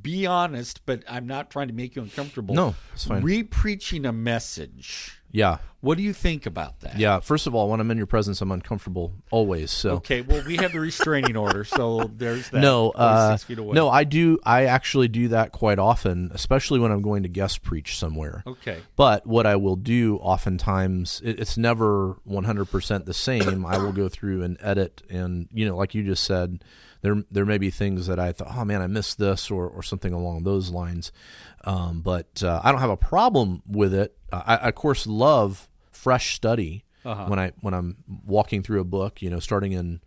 be 0.03 0.27
honest, 0.27 0.85
but 0.87 1.05
I'm 1.09 1.27
not 1.27 1.51
trying 1.51 1.69
to 1.69 1.75
make 1.75 1.95
you 1.95 2.03
uncomfortable. 2.03 2.55
No, 2.55 2.75
it's 2.93 3.05
fine. 3.05 3.23
Re-preaching 3.23 4.05
a 4.05 4.13
message. 4.13 5.18
Yeah. 5.31 5.59
What 5.81 5.97
do 5.97 6.03
you 6.03 6.13
think 6.13 6.45
about 6.47 6.81
that? 6.81 6.99
Yeah. 6.99 7.21
First 7.21 7.47
of 7.47 7.55
all, 7.55 7.69
when 7.71 7.79
I'm 7.79 7.89
in 7.93 7.99
your 7.99 8.07
presence, 8.07 8.41
I'm 8.41 8.51
uncomfortable 8.51 9.13
always. 9.31 9.71
So 9.71 9.91
Okay. 9.97 10.23
Well, 10.23 10.43
we 10.45 10.57
have 10.57 10.73
the 10.73 10.81
restraining 10.81 11.37
order, 11.45 11.63
so 11.65 12.11
there's 12.17 12.51
that. 12.51 12.61
No, 12.61 12.91
uh, 12.91 13.37
six 13.37 13.45
feet 13.45 13.59
away. 13.59 13.75
no, 13.75 13.89
I 13.89 14.03
do. 14.03 14.41
I 14.43 14.65
actually 14.65 15.07
do 15.07 15.29
that 15.29 15.53
quite 15.53 15.79
often, 15.79 16.31
especially 16.35 16.81
when 16.81 16.91
I'm 16.91 17.03
going 17.03 17.23
to 17.23 17.29
guest 17.29 17.63
preach 17.63 17.97
somewhere. 17.97 18.43
Okay. 18.45 18.79
But 18.97 19.25
what 19.25 19.47
I 19.47 19.55
will 19.55 19.77
do 19.77 20.17
oftentimes, 20.17 21.21
it, 21.25 21.39
it's 21.39 21.57
never 21.57 22.17
100% 22.29 23.05
the 23.05 23.15
same. 23.15 23.65
I 23.65 23.79
will 23.79 23.93
go 23.93 24.09
through 24.09 24.43
and 24.43 24.57
edit, 24.61 25.03
and 25.09 25.49
you 25.53 25.65
know, 25.65 25.77
like 25.77 25.95
you 25.95 26.03
just 26.03 26.25
said, 26.25 26.65
there 27.03 27.23
there 27.31 27.47
may 27.47 27.59
be 27.59 27.71
things 27.71 28.09
that 28.09 28.19
I 28.19 28.33
thought, 28.33 28.49
oh 28.53 28.65
man, 28.65 28.83
I 28.83 28.89
missed 28.89 29.19
this, 29.19 29.49
or 29.49 29.69
or 29.69 29.85
something 29.85 30.13
along 30.13 30.43
those 30.43 30.71
lines. 30.71 31.13
Um, 31.65 32.01
but 32.01 32.43
uh, 32.43 32.61
I 32.65 32.73
don't 32.73 32.81
have 32.81 32.91
a 32.91 32.97
problem 32.97 33.63
with 33.65 33.95
it. 33.95 34.18
I, 34.33 34.57
I 34.57 34.69
of 34.69 34.75
course 34.75 35.07
love 35.07 35.69
fresh 35.91 36.35
study 36.35 36.85
when 37.27 37.39
I 37.39 37.53
when 37.61 37.75
I'm 37.75 37.97
walking 38.27 38.63
through 38.63 38.81
a 38.81 38.85
book. 38.85 39.23
You 39.23 39.31
know, 39.31 39.41
starting 39.41 39.73
in 39.73 40.01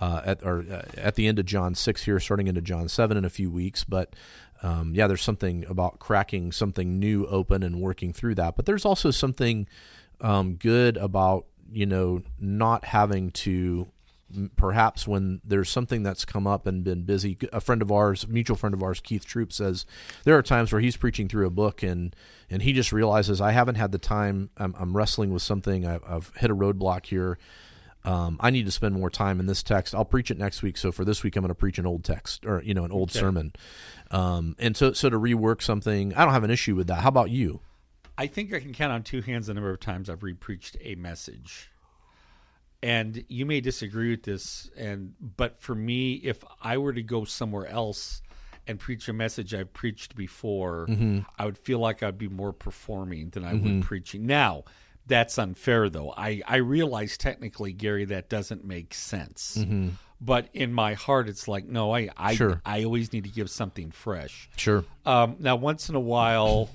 uh, 0.00 0.22
at 0.24 0.42
or 0.42 0.64
uh, 0.70 0.82
at 0.96 1.14
the 1.14 1.26
end 1.26 1.38
of 1.38 1.46
John 1.46 1.74
six 1.74 2.04
here, 2.04 2.20
starting 2.20 2.46
into 2.46 2.60
John 2.60 2.88
seven 2.88 3.16
in 3.16 3.24
a 3.24 3.30
few 3.30 3.50
weeks. 3.50 3.84
But 3.84 4.14
um, 4.62 4.94
yeah, 4.94 5.06
there's 5.06 5.22
something 5.22 5.64
about 5.68 5.98
cracking 5.98 6.52
something 6.52 6.98
new 6.98 7.26
open 7.26 7.62
and 7.62 7.80
working 7.80 8.12
through 8.12 8.36
that. 8.36 8.56
But 8.56 8.66
there's 8.66 8.84
also 8.84 9.10
something 9.10 9.68
um, 10.20 10.54
good 10.54 10.96
about 10.96 11.46
you 11.70 11.86
know 11.86 12.22
not 12.38 12.84
having 12.84 13.30
to 13.30 13.88
perhaps 14.56 15.06
when 15.08 15.40
there's 15.44 15.70
something 15.70 16.02
that's 16.02 16.24
come 16.24 16.46
up 16.46 16.66
and 16.66 16.84
been 16.84 17.02
busy. 17.04 17.36
A 17.52 17.60
friend 17.60 17.80
of 17.82 17.90
ours, 17.90 18.26
mutual 18.28 18.56
friend 18.56 18.74
of 18.74 18.82
ours, 18.82 19.00
Keith 19.00 19.24
Troop, 19.24 19.52
says 19.52 19.86
there 20.24 20.36
are 20.36 20.42
times 20.42 20.72
where 20.72 20.80
he's 20.80 20.96
preaching 20.96 21.28
through 21.28 21.46
a 21.46 21.50
book 21.50 21.82
and 21.82 22.14
and 22.50 22.62
he 22.62 22.72
just 22.72 22.92
realizes 22.92 23.40
I 23.40 23.52
haven't 23.52 23.76
had 23.76 23.92
the 23.92 23.98
time. 23.98 24.50
I'm, 24.56 24.74
I'm 24.78 24.96
wrestling 24.96 25.32
with 25.32 25.42
something. 25.42 25.86
I've, 25.86 26.02
I've 26.06 26.32
hit 26.36 26.50
a 26.50 26.54
roadblock 26.56 27.06
here. 27.06 27.38
Um, 28.04 28.36
I 28.40 28.50
need 28.50 28.64
to 28.64 28.70
spend 28.72 28.94
more 28.94 29.10
time 29.10 29.40
in 29.40 29.46
this 29.46 29.62
text. 29.62 29.94
I'll 29.94 30.04
preach 30.04 30.30
it 30.30 30.38
next 30.38 30.62
week. 30.62 30.78
So 30.78 30.92
for 30.92 31.04
this 31.04 31.22
week, 31.22 31.36
I'm 31.36 31.42
going 31.42 31.48
to 31.48 31.54
preach 31.54 31.78
an 31.78 31.84
old 31.86 32.04
text 32.04 32.46
or 32.46 32.62
you 32.62 32.72
know 32.74 32.84
an 32.84 32.92
old 32.92 33.10
Okay. 33.10 33.18
sermon. 33.20 33.52
Um, 34.10 34.56
and 34.58 34.76
so 34.76 34.92
so 34.92 35.10
to 35.10 35.18
rework 35.18 35.62
something, 35.62 36.14
I 36.14 36.24
don't 36.24 36.32
have 36.32 36.44
an 36.44 36.50
issue 36.50 36.74
with 36.74 36.86
that. 36.86 37.00
How 37.02 37.08
about 37.08 37.30
you? 37.30 37.60
I 38.16 38.26
think 38.26 38.52
I 38.52 38.60
can 38.60 38.72
count 38.72 38.92
on 38.92 39.02
two 39.02 39.20
hands 39.20 39.46
the 39.46 39.54
number 39.54 39.70
of 39.70 39.78
times 39.80 40.08
I've 40.10 40.22
repreached 40.22 40.76
a 40.80 40.94
message. 40.96 41.70
And 42.82 43.24
you 43.28 43.44
may 43.44 43.60
disagree 43.60 44.10
with 44.10 44.22
this, 44.22 44.70
and 44.76 45.14
but 45.20 45.60
for 45.60 45.74
me, 45.74 46.14
if 46.14 46.44
I 46.62 46.78
were 46.78 46.92
to 46.92 47.02
go 47.02 47.24
somewhere 47.24 47.66
else 47.66 48.22
and 48.68 48.78
preach 48.78 49.08
a 49.08 49.12
message 49.12 49.52
I've 49.52 49.72
preached 49.72 50.14
before, 50.14 50.86
mm-hmm. 50.88 51.20
I 51.36 51.44
would 51.44 51.58
feel 51.58 51.80
like 51.80 52.04
I'd 52.04 52.18
be 52.18 52.28
more 52.28 52.52
performing 52.52 53.30
than 53.30 53.44
I 53.44 53.54
would 53.54 53.62
mm-hmm. 53.62 53.80
preaching. 53.80 54.26
Now, 54.26 54.62
that's 55.06 55.38
unfair, 55.38 55.88
though. 55.88 56.14
I 56.16 56.42
I 56.46 56.56
realize 56.56 57.18
technically, 57.18 57.72
Garry, 57.72 58.04
that 58.04 58.28
doesn't 58.28 58.64
make 58.64 58.94
sense. 58.94 59.56
Mm-hmm. 59.58 59.88
But 60.20 60.48
in 60.52 60.72
my 60.72 60.94
heart, 60.94 61.28
it's 61.28 61.48
like, 61.48 61.66
no, 61.66 61.92
I 61.94 62.10
I, 62.16 62.34
Sure. 62.36 62.60
I 62.64 62.84
always 62.84 63.12
need 63.12 63.24
to 63.24 63.30
give 63.30 63.50
something 63.50 63.90
fresh. 63.90 64.48
Sure. 64.56 64.84
Um, 65.04 65.36
now, 65.40 65.56
once 65.56 65.88
in 65.88 65.94
a 65.94 66.00
while, 66.00 66.70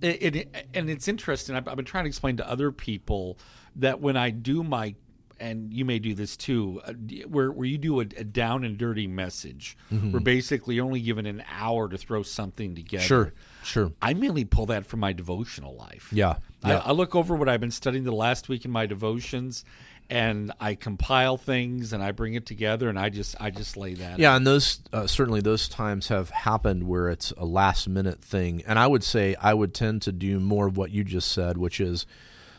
it, 0.00 0.36
it, 0.36 0.66
and 0.74 0.90
it's 0.90 1.08
interesting. 1.08 1.54
I've, 1.54 1.68
I've 1.68 1.76
been 1.76 1.84
trying 1.84 2.04
to 2.04 2.08
explain 2.08 2.38
to 2.38 2.48
other 2.48 2.72
people 2.72 3.38
that 3.76 4.00
when 4.00 4.16
I 4.16 4.30
do 4.30 4.62
my, 4.62 4.94
and 5.40 5.72
you 5.72 5.84
may 5.84 5.98
do 5.98 6.14
this 6.14 6.36
too, 6.36 6.80
uh, 6.84 6.92
where 7.28 7.50
where 7.50 7.66
you 7.66 7.78
do 7.78 8.00
a, 8.00 8.04
a 8.16 8.24
down 8.24 8.64
and 8.64 8.78
dirty 8.78 9.06
message, 9.06 9.76
we're 9.90 10.20
basically 10.20 10.80
only 10.80 11.00
given 11.00 11.26
an 11.26 11.42
hour 11.50 11.88
to 11.88 11.98
throw 11.98 12.22
something 12.22 12.74
together. 12.74 13.04
Sure. 13.04 13.32
Sure. 13.62 13.92
I 14.02 14.14
mainly 14.14 14.44
pull 14.44 14.66
that 14.66 14.86
from 14.86 15.00
my 15.00 15.12
devotional 15.12 15.74
life. 15.74 16.08
Yeah. 16.12 16.36
Yeah. 16.64 16.82
I 16.84 16.92
look 16.92 17.14
over 17.14 17.34
what 17.34 17.48
I've 17.48 17.60
been 17.60 17.70
studying 17.70 18.04
the 18.04 18.12
last 18.12 18.48
week 18.48 18.64
in 18.64 18.70
my 18.70 18.86
devotions, 18.86 19.64
and 20.10 20.52
I 20.60 20.74
compile 20.74 21.36
things 21.36 21.92
and 21.92 22.02
I 22.02 22.12
bring 22.12 22.34
it 22.34 22.46
together, 22.46 22.88
and 22.88 22.98
I 22.98 23.08
just 23.08 23.36
I 23.40 23.50
just 23.50 23.76
lay 23.76 23.94
that. 23.94 24.18
Yeah, 24.18 24.36
and 24.36 24.46
those 24.46 24.80
uh, 24.92 25.06
certainly 25.06 25.40
those 25.40 25.68
times 25.68 26.08
have 26.08 26.30
happened 26.30 26.86
where 26.86 27.08
it's 27.08 27.32
a 27.36 27.44
last 27.44 27.88
minute 27.88 28.22
thing, 28.22 28.62
and 28.66 28.78
I 28.78 28.86
would 28.86 29.04
say 29.04 29.34
I 29.40 29.54
would 29.54 29.74
tend 29.74 30.02
to 30.02 30.12
do 30.12 30.40
more 30.40 30.66
of 30.66 30.76
what 30.76 30.90
you 30.90 31.04
just 31.04 31.32
said, 31.32 31.56
which 31.56 31.80
is 31.80 32.06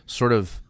sort 0.05 0.33
of 0.33 0.61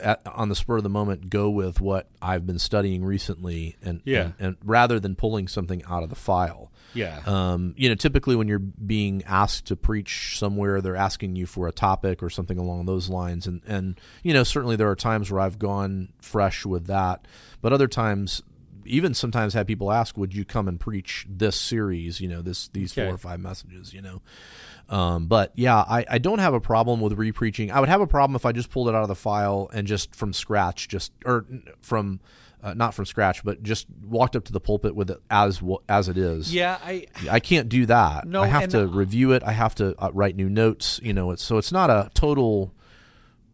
at, 0.00 0.20
on 0.26 0.48
the 0.48 0.54
spur 0.54 0.76
of 0.78 0.82
the 0.82 0.88
moment 0.88 1.30
go 1.30 1.50
with 1.50 1.80
what 1.80 2.08
I've 2.22 2.46
been 2.46 2.58
studying 2.58 3.04
recently, 3.04 3.76
and 3.82 4.00
Yeah. 4.04 4.22
and, 4.22 4.34
and 4.38 4.56
rather 4.64 4.98
than 5.00 5.14
pulling 5.16 5.48
something 5.48 5.82
out 5.88 6.02
of 6.02 6.08
the 6.10 6.16
file. 6.16 6.70
yeah. 6.94 7.20
Um, 7.26 7.74
you 7.76 7.88
know, 7.88 7.94
typically 7.94 8.34
when 8.36 8.48
you're 8.48 8.58
being 8.58 9.22
asked 9.24 9.66
to 9.66 9.76
preach 9.76 10.38
somewhere, 10.38 10.80
they're 10.80 10.96
asking 10.96 11.36
you 11.36 11.46
for 11.46 11.68
a 11.68 11.72
topic 11.72 12.22
or 12.22 12.30
something 12.30 12.58
along 12.58 12.86
those 12.86 13.08
lines, 13.08 13.46
and 13.46 13.60
and 13.66 14.00
you 14.22 14.32
know 14.32 14.42
certainly 14.44 14.76
there 14.76 14.88
are 14.90 14.96
times 14.96 15.30
where 15.30 15.40
I've 15.40 15.58
gone 15.58 16.08
fresh 16.20 16.64
with 16.64 16.86
that, 16.86 17.26
but 17.60 17.72
other 17.72 17.88
times, 17.88 18.42
even 18.88 19.14
sometimes 19.14 19.54
had 19.54 19.66
people 19.66 19.92
ask, 19.92 20.16
"Would 20.18 20.34
you 20.34 20.44
come 20.44 20.68
and 20.68 20.78
preach 20.80 21.26
this 21.28 21.56
series?" 21.56 22.20
You 22.20 22.28
know, 22.28 22.42
this 22.42 22.68
these 22.68 22.92
Okay. 22.92 23.06
four 23.06 23.14
or 23.14 23.18
five 23.18 23.40
messages. 23.40 23.92
You 23.92 24.02
know, 24.02 24.22
um, 24.88 25.26
but 25.26 25.52
yeah, 25.54 25.76
I, 25.76 26.04
I 26.08 26.18
don't 26.18 26.38
have 26.38 26.54
a 26.54 26.60
problem 26.60 27.00
with 27.00 27.12
repreaching. 27.14 27.70
I 27.70 27.80
would 27.80 27.88
have 27.88 28.00
a 28.00 28.06
problem 28.06 28.34
if 28.36 28.44
I 28.46 28.52
just 28.52 28.70
pulled 28.70 28.88
it 28.88 28.94
out 28.94 29.02
of 29.02 29.08
the 29.08 29.14
file 29.14 29.70
and 29.72 29.86
just 29.86 30.14
from 30.14 30.32
scratch, 30.32 30.88
just 30.88 31.12
or 31.24 31.44
from. 31.80 32.20
Uh, 32.60 32.74
not 32.74 32.92
from 32.92 33.06
scratch, 33.06 33.44
but 33.44 33.62
just 33.62 33.86
walked 34.02 34.34
up 34.34 34.42
to 34.42 34.50
the 34.50 34.58
pulpit 34.58 34.92
with 34.92 35.08
it 35.12 35.18
as 35.30 35.62
as 35.88 36.08
it 36.08 36.18
is. 36.18 36.52
yeah, 36.52 36.76
I 36.84 37.06
I 37.30 37.38
can't 37.38 37.68
do 37.68 37.86
that. 37.86 38.26
No, 38.26 38.42
I 38.42 38.48
have 38.48 38.70
to 38.70 38.88
review 38.88 39.30
it. 39.30 39.44
I 39.44 39.52
have 39.52 39.76
to 39.76 39.94
uh, 39.96 40.10
write 40.12 40.34
new 40.34 40.48
notes. 40.48 40.98
You 41.00 41.12
know, 41.12 41.30
it's 41.30 41.40
so 41.44 41.58
it's 41.58 41.70
not 41.70 41.88
a 41.88 42.10
total, 42.14 42.74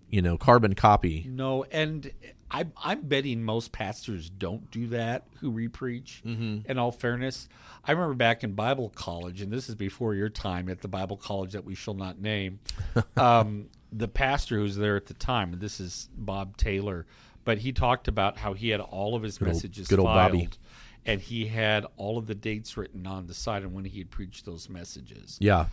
you 0.09 0.23
know, 0.23 0.39
carbon 0.39 0.75
copy. 0.75 1.27
No, 1.29 1.65
and 1.65 2.11
I, 2.55 2.67
I'm 2.85 3.01
betting 3.01 3.43
most 3.43 3.73
pastors 3.73 4.31
don't 4.31 4.71
do 4.71 4.87
that 4.89 5.25
who 5.41 5.51
repreach. 5.51 6.23
Mm-hmm. 6.23 6.71
In 6.71 6.79
all 6.79 6.93
fairness, 6.93 7.49
I 7.85 7.91
remember 7.91 8.15
back 8.15 8.45
in 8.45 8.53
Bible 8.53 8.91
college, 8.95 9.41
and 9.43 9.53
this 9.53 9.69
is 9.69 9.75
before 9.75 10.15
your 10.15 10.29
time 10.29 10.69
at 10.69 10.81
the 10.81 10.87
Bible 10.87 11.17
college 11.17 11.53
that 11.53 11.65
we 11.65 11.75
shall 11.75 11.95
not 11.95 12.21
name. 12.21 12.61
um, 13.17 13.67
the 13.91 14.07
pastor 14.07 14.59
who 14.59 14.63
was 14.63 14.77
there 14.77 14.95
at 14.97 15.07
the 15.07 15.15
time, 15.15 15.53
and 15.53 15.61
this 15.61 15.81
is 15.81 16.09
Bob 16.17 16.57
Taylor, 16.57 17.07
but 17.43 17.59
he 17.59 17.73
talked 17.73 18.07
about 18.07 18.39
how 18.39 18.53
he 18.53 18.69
had 18.69 18.81
all 18.81 19.17
of 19.17 19.25
his 19.25 19.41
old- 19.43 19.49
messages 19.49 19.89
good 19.89 19.99
old 19.99 20.07
filed, 20.07 20.31
Bobby. 20.33 20.49
and 21.05 21.21
he 21.21 21.47
had 21.47 21.85
all 21.97 22.19
of 22.19 22.29
the 22.29 22.37
dates 22.37 22.77
written 22.77 23.05
on 23.05 23.27
the 23.27 23.35
side 23.35 23.65
and 23.65 23.75
when 23.75 23.85
he 23.85 23.99
had 23.99 24.11
preached 24.13 24.45
those 24.45 24.69
messages. 24.69 25.39
Yeah, 25.41 25.67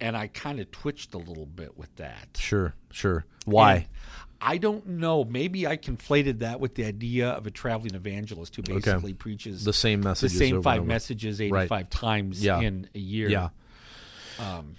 And 0.00 0.16
I 0.16 0.28
kind 0.28 0.60
of 0.60 0.70
twitched 0.70 1.12
a 1.14 1.18
little 1.18 1.46
bit 1.46 1.76
with 1.76 1.94
that. 1.96 2.28
sure, 2.36 2.74
sure. 2.92 3.24
Why? 3.46 3.74
And 3.74 3.86
I 4.44 4.58
don't 4.58 4.86
know. 4.86 5.24
Maybe 5.24 5.66
I 5.66 5.76
conflated 5.76 6.40
that 6.40 6.60
with 6.60 6.74
the 6.74 6.84
idea 6.84 7.30
of 7.30 7.46
a 7.46 7.50
traveling 7.50 7.94
evangelist 7.94 8.54
who 8.56 8.62
basically 8.62 9.14
preaches 9.14 9.64
the 9.64 9.72
same 9.72 10.00
message, 10.00 10.32
the 10.32 10.38
same 10.38 10.62
five 10.62 10.84
messages, 10.84 11.38
messages 11.40 11.70
Right. 11.70 11.90
times 11.90 12.44
Yeah. 12.44 12.60
in 12.60 12.88
a 12.94 12.98
year. 12.98 13.28
Yeah. 13.30 13.48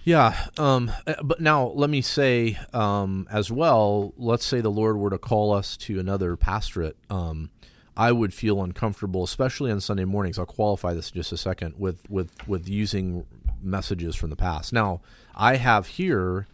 yeah. 0.04 0.36
Um, 0.58 0.92
uh, 1.08 1.16
but 1.24 1.40
now 1.42 1.68
let 1.68 1.90
me 1.90 2.02
say 2.02 2.58
um, 2.74 3.28
as 3.32 3.52
well. 3.52 4.14
Let's 4.18 4.46
say 4.46 4.62
the 4.62 4.70
Lord 4.72 4.98
were 4.98 5.10
to 5.10 5.18
call 5.18 5.54
us 5.54 5.78
to 5.78 6.00
another 6.00 6.36
pastorate. 6.36 6.98
Um, 7.10 7.50
I 7.98 8.12
would 8.12 8.34
feel 8.34 8.62
uncomfortable, 8.62 9.24
especially 9.24 9.72
on 9.72 9.80
Sunday 9.80 10.04
mornings. 10.06 10.38
I'll 10.38 10.46
qualify 10.46 10.94
this 10.94 11.10
in 11.12 11.16
just 11.16 11.32
a 11.32 11.38
second 11.38 11.76
with 11.78 12.10
with 12.10 12.48
with 12.48 12.68
using 12.68 13.26
messages 13.62 14.16
from 14.16 14.30
the 14.30 14.36
past. 14.36 14.74
Now, 14.74 15.02
I 15.34 15.56
have 15.56 15.88
here 15.88 16.46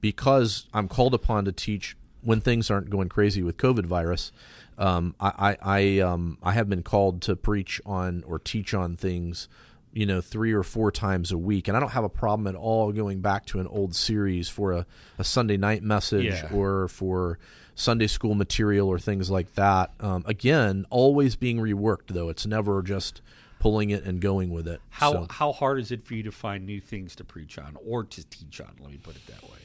because 0.00 0.66
I'm 0.72 0.88
called 0.88 1.12
upon 1.14 1.44
to 1.44 1.52
teach 1.52 1.96
when 2.28 2.42
things 2.42 2.70
aren't 2.70 2.90
going 2.90 3.08
crazy 3.08 3.42
with 3.42 3.56
COVID 3.56 3.86
virus. 3.86 4.32
Um, 4.76 5.14
I 5.18 5.32
I 5.48 5.56
I, 5.62 5.98
um, 6.00 6.36
I 6.42 6.52
have 6.52 6.68
been 6.68 6.82
called 6.82 7.22
to 7.22 7.34
preach 7.36 7.80
on 7.86 8.22
or 8.26 8.38
teach 8.38 8.74
on 8.74 8.96
things, 8.96 9.48
you 9.94 10.04
know, 10.04 10.20
three 10.20 10.52
or 10.52 10.62
four 10.62 10.92
times 10.92 11.32
a 11.32 11.38
week, 11.38 11.68
and 11.68 11.76
I 11.76 11.80
don't 11.80 11.92
have 11.92 12.04
a 12.04 12.10
problem 12.10 12.46
at 12.46 12.54
all 12.54 12.92
going 12.92 13.22
back 13.22 13.46
to 13.46 13.60
an 13.60 13.66
old 13.66 13.94
series 13.94 14.46
for 14.50 14.72
a, 14.72 14.86
a 15.18 15.24
Sunday 15.24 15.56
night 15.56 15.82
message 15.82 16.26
Yeah. 16.26 16.52
or 16.52 16.88
for 16.88 17.38
Sunday 17.74 18.08
school 18.08 18.34
material 18.34 18.88
or 18.88 18.98
things 18.98 19.30
like 19.30 19.54
that. 19.54 19.92
Um, 19.98 20.22
again, 20.26 20.84
always 20.90 21.34
being 21.34 21.56
reworked 21.56 22.08
though; 22.08 22.28
it's 22.28 22.44
never 22.46 22.82
just 22.82 23.22
pulling 23.58 23.88
it 23.88 24.04
and 24.04 24.20
going 24.20 24.50
with 24.50 24.68
it. 24.68 24.82
How 24.90 25.12
So- 25.12 25.26
how 25.30 25.52
hard 25.52 25.80
is 25.80 25.90
it 25.90 26.04
for 26.04 26.12
you 26.12 26.22
to 26.24 26.30
find 26.32 26.66
new 26.66 26.80
things 26.80 27.16
to 27.16 27.24
preach 27.24 27.56
on 27.58 27.74
or 27.84 28.04
to 28.04 28.22
teach 28.28 28.60
on? 28.60 28.72
Let 28.80 28.90
me 28.92 28.98
put 28.98 29.16
it 29.16 29.26
that 29.28 29.42
way. 29.44 29.58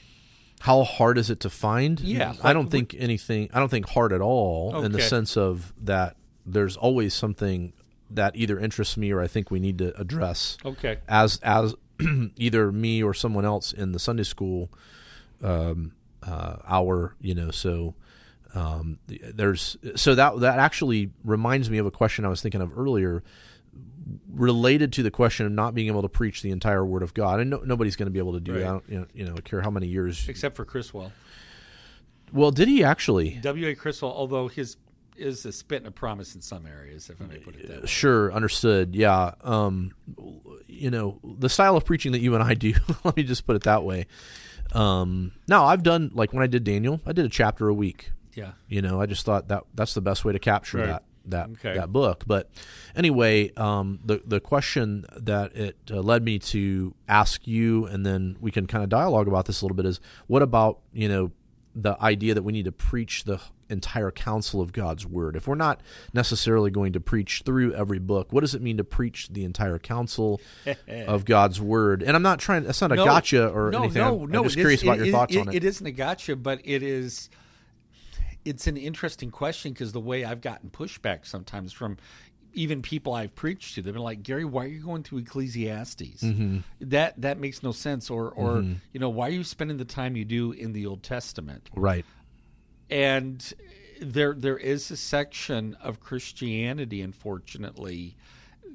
How 0.64 0.84
hard 0.84 1.18
is 1.18 1.30
it 1.30 1.42
to 1.42 1.50
find? 1.50 2.00
Yeah, 2.00 2.36
I 2.42 2.54
don't 2.54 2.70
think 2.70 2.96
anything. 2.98 3.50
I 3.54 3.60
don't 3.60 3.68
think 3.68 3.86
hard 3.90 4.14
at 4.14 4.22
all 4.22 4.82
in 4.86 4.94
the 4.94 5.02
sense 5.02 5.36
of 5.36 5.74
that. 5.82 6.16
There's 6.46 6.78
always 6.78 7.14
something 7.14 7.74
that 8.12 8.38
either 8.38 8.58
interests 8.58 8.96
me 8.96 9.12
or 9.12 9.20
I 9.20 9.28
think 9.28 9.52
we 9.52 9.60
need 9.60 9.78
to 9.80 9.94
address 10.00 10.58
Okay. 10.64 11.00
as 11.06 11.38
as 11.44 11.76
either 12.38 12.72
me 12.72 13.04
or 13.04 13.14
someone 13.14 13.44
else 13.44 13.74
in 13.74 13.92
the 13.92 14.00
Sunday 14.00 14.24
school 14.24 14.70
um, 15.44 15.92
uh, 16.26 16.56
hour. 16.66 17.16
You 17.20 17.36
know, 17.36 17.52
so 17.52 17.96
um, 18.56 19.00
there's 19.34 19.76
so 19.98 20.16
that 20.16 20.40
that 20.40 20.60
actually 20.60 21.12
reminds 21.26 21.70
me 21.70 21.78
of 21.78 21.86
a 21.86 21.92
question 21.92 22.24
I 22.24 22.30
was 22.30 22.42
thinking 22.42 22.62
of 22.62 22.78
earlier 22.80 23.22
related 24.30 24.92
to 24.94 25.04
the 25.04 25.12
question 25.12 25.46
of 25.46 25.52
not 25.52 25.74
being 25.76 25.88
able 25.88 26.02
to 26.02 26.10
preach 26.10 26.42
the 26.42 26.52
entire 26.52 26.84
Word 26.86 27.04
of 27.04 27.14
God, 27.14 27.40
and 27.40 27.50
no, 27.50 27.58
nobody's 27.60 27.96
going 27.96 28.08
to 28.08 28.12
be 28.12 28.20
able 28.20 28.34
to 28.34 28.40
do 28.40 28.54
Right. 28.54 28.60
that. 28.62 28.68
I 28.68 28.72
don't, 28.72 28.90
you 28.90 29.00
know, 29.00 29.06
you 29.14 29.26
know, 29.26 29.36
care 29.36 29.62
how 29.62 29.70
many 29.70 29.88
years. 29.88 30.28
Except 30.28 30.56
for 30.56 30.66
Criswell. 30.66 31.12
Well, 32.32 32.52
did 32.52 32.68
he 32.68 32.84
actually? 32.84 33.36
W.A. 33.42 33.76
Criswell, 33.76 34.12
although 34.12 34.48
his 34.48 34.78
is 35.16 35.46
a 35.46 35.52
spit 35.52 35.78
and 35.78 35.88
a 35.88 35.92
promise 35.92 36.34
in 36.34 36.42
some 36.42 36.66
areas, 36.66 37.12
if 37.12 37.22
I 37.22 37.26
may 37.26 37.38
put 37.38 37.56
it 37.56 37.68
that 37.68 37.82
way. 37.82 37.88
Sure, 37.88 38.34
understood. 38.34 38.96
Yeah, 38.96 39.34
um, 39.42 39.92
you 40.66 40.90
know 40.90 41.20
the 41.24 41.50
style 41.50 41.78
of 41.78 41.86
preaching 41.86 42.14
that 42.14 42.20
you 42.22 42.34
and 42.34 42.44
I 42.44 42.56
do. 42.56 42.74
let 43.04 43.16
me 43.16 43.22
just 43.22 43.46
put 43.46 43.56
it 43.56 43.62
that 43.64 43.84
way. 43.84 44.08
Um, 44.74 45.34
now 45.48 45.66
I've 45.66 45.84
done 45.84 46.10
like 46.16 46.34
when 46.34 46.42
I 46.42 46.48
did 46.48 46.64
Daniel, 46.64 47.00
I 47.06 47.12
did 47.14 47.26
a 47.26 47.30
chapter 47.30 47.68
a 47.68 47.74
week. 47.76 48.12
Yeah. 48.34 48.54
You 48.68 48.82
know, 48.82 49.00
I 49.00 49.06
just 49.06 49.24
thought 49.24 49.50
that 49.50 49.66
that's 49.76 49.94
the 49.94 50.02
best 50.02 50.26
way 50.26 50.34
to 50.34 50.40
capture 50.40 50.80
Right. 50.80 50.88
that 50.88 51.04
that 51.26 51.50
Okay. 51.52 51.76
that 51.76 51.92
book. 51.92 52.24
But 52.28 52.50
anyway, 52.96 53.52
um, 53.56 54.00
the 54.04 54.22
the 54.26 54.40
question 54.40 55.06
that 55.18 55.56
it 55.56 55.78
uh, 55.92 56.02
led 56.02 56.24
me 56.24 56.40
to 56.40 56.94
ask 57.08 57.48
you, 57.48 57.86
and 57.86 58.06
then 58.06 58.38
we 58.42 58.52
can 58.52 58.68
kind 58.68 58.84
of 58.84 58.90
dialogue 58.90 59.28
about 59.28 59.46
this 59.46 59.62
a 59.62 59.66
little 59.66 59.76
bit 59.76 59.86
is 59.86 60.00
what 60.28 60.42
about 60.42 60.80
you 60.94 61.08
know 61.08 61.32
the 61.76 62.00
idea 62.04 62.34
that 62.36 62.44
we 62.44 62.52
need 62.52 62.66
to 62.66 62.72
preach 62.72 63.24
the 63.24 63.40
entire 63.68 64.12
counsel 64.12 64.62
of 64.62 64.72
God's 64.72 65.08
word. 65.08 65.36
If 65.36 65.48
we're 65.48 65.56
not 65.56 65.82
necessarily 66.14 66.70
going 66.70 66.94
to 66.94 67.00
preach 67.00 67.42
through 67.44 67.74
every 67.74 67.98
book, 67.98 68.32
what 68.32 68.42
does 68.42 68.54
it 68.54 68.62
mean 68.62 68.78
to 68.78 68.84
preach 68.84 69.30
the 69.30 69.44
entire 69.44 69.80
counsel 69.80 70.40
of 71.08 71.26
God's 71.26 71.60
word? 71.60 72.04
And 72.04 72.16
I'm 72.16 72.22
not 72.22 72.38
trying. 72.40 72.64
That's 72.66 72.82
not 72.82 72.92
a 72.92 72.96
gotcha 72.98 73.48
or 73.50 73.72
no, 73.72 73.80
anything. 73.80 74.02
No, 74.04 74.22
I'm, 74.24 74.30
no, 74.32 74.40
I'm 74.40 74.44
just 74.46 74.56
curious 74.58 74.82
is- 74.82 74.84
about 74.88 75.00
your 75.00 75.08
thoughts 75.12 75.36
it- 75.36 75.40
on 75.40 75.50
it. 75.50 75.56
It 75.56 75.64
isn't 75.64 75.88
a 75.88 75.92
gotcha, 75.92 76.36
but 76.36 76.62
it 76.64 76.84
is. 76.84 77.30
It's 78.46 78.68
an 78.68 78.78
interesting 78.78 79.32
question 79.32 79.74
because 79.74 79.92
the 79.92 80.00
way 80.00 80.26
I've 80.26 80.42
gotten 80.42 80.70
pushback 80.70 81.26
sometimes 81.26 81.72
from 81.74 81.98
even 82.54 82.82
people 82.82 83.14
I've 83.14 83.34
preached 83.34 83.76
to, 83.76 83.82
they've 83.82 83.94
been 83.94 84.04
like, 84.04 84.22
Garry, 84.22 84.46
why 84.46 84.66
are 84.66 84.68
you 84.68 84.80
going 84.82 85.04
through 85.04 85.20
Ecclesiastes? 85.20 86.22
Mm-hmm. 86.22 86.60
That 86.82 87.20
that 87.22 87.40
makes 87.40 87.64
no 87.64 87.72
sense. 87.72 88.10
Or 88.10 88.30
or 88.30 88.64
you 88.92 89.00
know, 89.00 89.10
why 89.10 89.28
are 89.28 89.32
you 89.32 89.44
spending 89.44 89.78
the 89.78 89.86
time 89.86 90.16
you 90.16 90.26
do 90.26 90.52
in 90.52 90.74
the 90.74 90.86
Old 90.86 91.04
Testament? 91.04 91.70
Right. 91.76 92.06
and 92.90 93.54
there 94.02 94.34
there 94.34 94.58
is 94.58 94.92
a 94.92 94.98
section 94.98 95.76
of 95.82 96.00
Christianity, 96.00 97.02
unfortunately, 97.02 98.16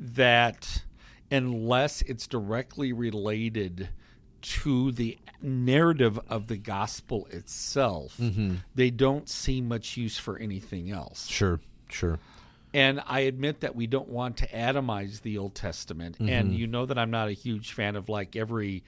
that 0.01 0.83
unless 1.31 2.03
it's 2.03 2.27
directly 2.27 2.93
related 2.93 3.91
to 4.41 4.93
the 4.93 5.19
narrative 5.43 6.19
of 6.29 6.47
the 6.47 6.57
gospel 6.57 7.27
itself, 7.31 8.21
they 8.75 8.91
don't 8.91 9.29
see 9.29 9.61
much 9.61 9.97
use 9.97 10.19
for 10.19 10.39
anything 10.39 10.91
else. 10.91 11.27
Sure. 11.27 11.61
Sure. 11.91 12.19
And 12.75 13.01
I 13.07 13.21
admit 13.21 13.61
that 13.61 13.75
we 13.75 13.87
don't 13.87 14.09
want 14.09 14.39
to 14.39 14.49
atomize 14.49 15.23
the 15.23 15.39
Old 15.39 15.55
Testament, 15.55 16.17
and 16.21 16.55
you 16.55 16.67
know 16.67 16.85
that 16.85 16.99
I'm 16.99 17.11
not 17.11 17.29
a 17.29 17.33
huge 17.33 17.73
fan 17.73 17.97
of 17.97 18.11
like 18.11 18.37
every 18.37 18.85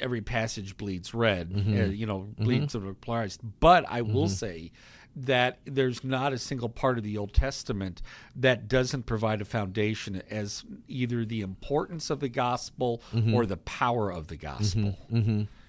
every 0.00 0.22
passage 0.22 0.76
bleeds 0.76 1.14
red, 1.14 1.52
uh, 1.54 1.84
you 1.84 2.06
know, 2.06 2.28
bleeds 2.38 2.74
mm 2.74 2.90
applies. 2.90 3.38
But 3.60 3.84
I 3.88 4.02
will 4.02 4.28
say 4.28 4.72
that 5.14 5.58
there's 5.64 6.02
not 6.02 6.32
a 6.32 6.38
single 6.38 6.68
part 6.68 6.98
of 6.98 7.04
the 7.04 7.18
Old 7.18 7.32
Testament 7.32 8.00
that 8.36 8.68
doesn't 8.68 9.04
provide 9.04 9.40
a 9.40 9.44
foundation 9.44 10.22
as 10.30 10.64
either 10.88 11.24
the 11.24 11.40
importance 11.40 12.10
of 12.10 12.20
the 12.20 12.28
gospel 12.28 13.02
or 13.34 13.46
the 13.46 13.58
power 13.58 14.10
of 14.10 14.28
the 14.28 14.36
gospel. 14.36 14.96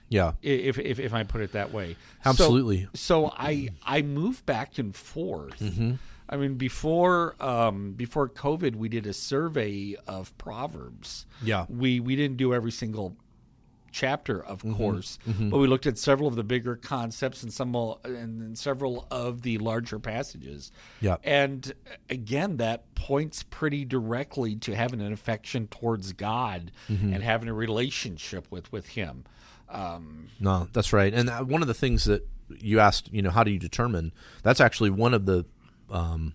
Yeah. 0.10 0.34
If, 0.42 0.78
if 0.78 1.00
if 1.00 1.14
I 1.14 1.24
put 1.24 1.42
it 1.42 1.54
that 1.54 1.74
way, 1.74 1.96
Absolutely. 2.24 2.84
So, 2.94 3.26
so 3.26 3.34
I 3.36 3.70
I 3.84 4.02
move 4.04 4.46
back 4.46 4.78
and 4.78 4.96
forth. 4.96 5.60
Mm-hmm. 5.60 5.94
I 6.30 6.38
mean, 6.38 6.56
before 6.56 7.36
um, 7.40 7.94
before 7.94 8.30
COVID, 8.30 8.76
we 8.76 8.90
did 8.90 9.06
a 9.08 9.14
survey 9.14 9.96
of 10.08 10.36
proverbs. 10.38 11.26
Yeah. 11.44 11.66
we 11.70 12.00
we 12.00 12.16
didn't 12.16 12.38
do 12.38 12.54
every 12.54 12.72
single 12.72 13.16
chapter, 13.94 14.44
of 14.44 14.60
Mm-hmm. 14.64 14.76
course, 14.76 15.18
but 15.26 15.58
we 15.58 15.68
looked 15.68 15.86
at 15.88 15.98
several 15.98 16.28
of 16.28 16.36
the 16.36 16.44
bigger 16.44 16.76
concepts 16.76 17.44
and 17.44 17.54
some 17.54 17.74
and 18.04 18.58
several 18.58 19.08
of 19.10 19.44
the 19.44 19.58
larger 19.60 20.00
passages. 20.00 20.72
Yeah. 21.00 21.16
and 21.24 21.72
again, 22.10 22.58
that 22.58 22.94
points 22.96 23.44
pretty 23.44 23.86
directly 23.86 24.56
to 24.58 24.76
having 24.76 25.00
an 25.02 25.14
affection 25.14 25.68
towards 25.68 26.12
God 26.14 26.72
Mm-hmm. 26.90 27.14
and 27.14 27.24
having 27.24 27.48
a 27.48 27.54
relationship 27.54 28.48
with 28.52 28.72
with 28.72 28.88
Him. 28.90 29.24
Um, 29.70 30.28
No, 30.40 30.68
that's 30.74 30.92
right. 30.94 31.14
And 31.14 31.30
one 31.50 31.62
of 31.62 31.68
the 31.68 31.74
things 31.74 32.06
that 32.06 32.28
you 32.60 32.80
asked, 32.80 33.12
you 33.14 33.22
know, 33.22 33.30
how 33.32 33.44
do 33.44 33.52
you 33.52 33.60
determine? 33.60 34.12
That's 34.44 34.60
actually 34.60 34.90
one 34.90 35.14
of 35.14 35.26
the 35.26 35.46
um, 35.90 36.34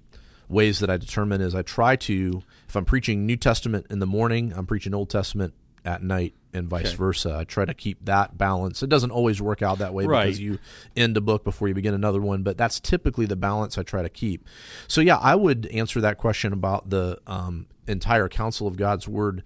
ways 0.49 0.79
that 0.81 0.91
I 0.91 0.97
determine 0.97 1.41
is 1.41 1.55
I 1.55 1.63
try 1.63 1.95
to, 1.97 2.43
if 2.69 2.75
I'm 2.75 2.85
preaching 2.85 3.27
New 3.27 3.37
Testament 3.37 3.87
in 3.91 3.99
the 3.99 4.07
morning, 4.07 4.53
I'm 4.57 4.67
preaching 4.67 4.95
Old 4.95 5.11
Testament 5.11 5.55
at 5.85 6.03
night, 6.03 6.35
and 6.55 6.69
vice 6.69 6.87
Okay. 6.89 6.97
versa. 6.97 7.37
I 7.39 7.45
try 7.45 7.65
to 7.65 7.75
keep 7.75 8.05
that 8.07 8.39
balance. 8.39 8.83
It 8.83 8.89
doesn't 8.89 9.11
always 9.11 9.41
work 9.43 9.63
out 9.63 9.79
that 9.79 9.93
way 9.95 10.07
Right. 10.07 10.25
because 10.27 10.41
you 10.41 10.59
end 10.97 11.17
a 11.17 11.21
book 11.21 11.45
before 11.45 11.69
you 11.69 11.75
begin 11.75 11.95
another 11.95 12.21
one, 12.21 12.43
but 12.43 12.57
that's 12.57 12.81
typically 12.81 13.27
the 13.27 13.37
balance 13.37 13.77
I 13.79 13.83
try 13.83 14.03
to 14.03 14.09
keep. 14.09 14.47
So 14.87 15.01
yeah, 15.01 15.17
I 15.19 15.35
would 15.35 15.67
answer 15.67 16.01
that 16.01 16.17
question 16.19 16.53
about 16.53 16.89
the 16.91 17.19
um, 17.27 17.67
entire 17.87 18.29
counsel 18.29 18.67
of 18.67 18.77
God's 18.77 19.07
Word 19.07 19.43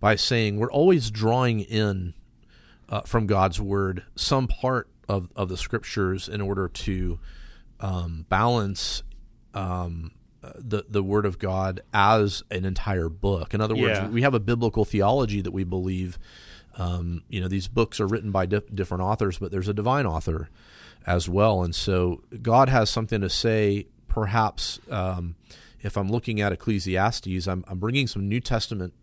by 0.00 0.16
saying 0.16 0.56
we're 0.58 0.70
always 0.72 1.10
drawing 1.10 1.60
in 1.60 2.14
uh, 2.88 3.00
from 3.02 3.26
God's 3.26 3.60
word 3.60 4.04
some 4.14 4.46
part 4.46 4.88
of, 5.08 5.28
of 5.34 5.48
the 5.48 5.56
scriptures 5.56 6.28
in 6.28 6.40
order 6.40 6.68
to 6.68 7.18
um, 7.80 8.26
balance 8.28 9.02
um, 9.54 10.12
the 10.56 10.84
the 10.88 11.02
word 11.02 11.26
of 11.26 11.38
God 11.38 11.80
as 11.92 12.42
an 12.50 12.64
entire 12.64 13.08
book. 13.08 13.54
In 13.54 13.60
other 13.60 13.74
words, 13.74 13.98
Yeah. 13.98 14.08
we 14.08 14.22
have 14.22 14.34
a 14.34 14.40
biblical 14.40 14.84
theology 14.84 15.40
that 15.40 15.52
we 15.52 15.64
believe. 15.64 16.18
Um, 16.78 17.22
you 17.30 17.40
know, 17.40 17.48
these 17.48 17.68
books 17.68 18.00
are 18.00 18.06
written 18.06 18.30
by 18.30 18.44
di- 18.46 18.60
different 18.74 19.02
authors, 19.02 19.38
but 19.38 19.50
there's 19.50 19.68
a 19.68 19.72
divine 19.74 20.04
author 20.06 20.50
as 21.06 21.28
well, 21.28 21.62
and 21.62 21.74
so 21.74 22.22
God 22.42 22.68
has 22.68 22.90
something 22.90 23.20
to 23.20 23.30
say. 23.30 23.86
Perhaps 24.08 24.80
um, 24.90 25.34
if 25.82 25.96
I'm 25.98 26.08
looking 26.10 26.40
at 26.40 26.50
Ecclesiastes, 26.50 27.46
I'm, 27.46 27.64
I'm 27.68 27.78
bringing 27.78 28.06
some 28.06 28.26
New 28.28 28.40
Testament 28.40 28.94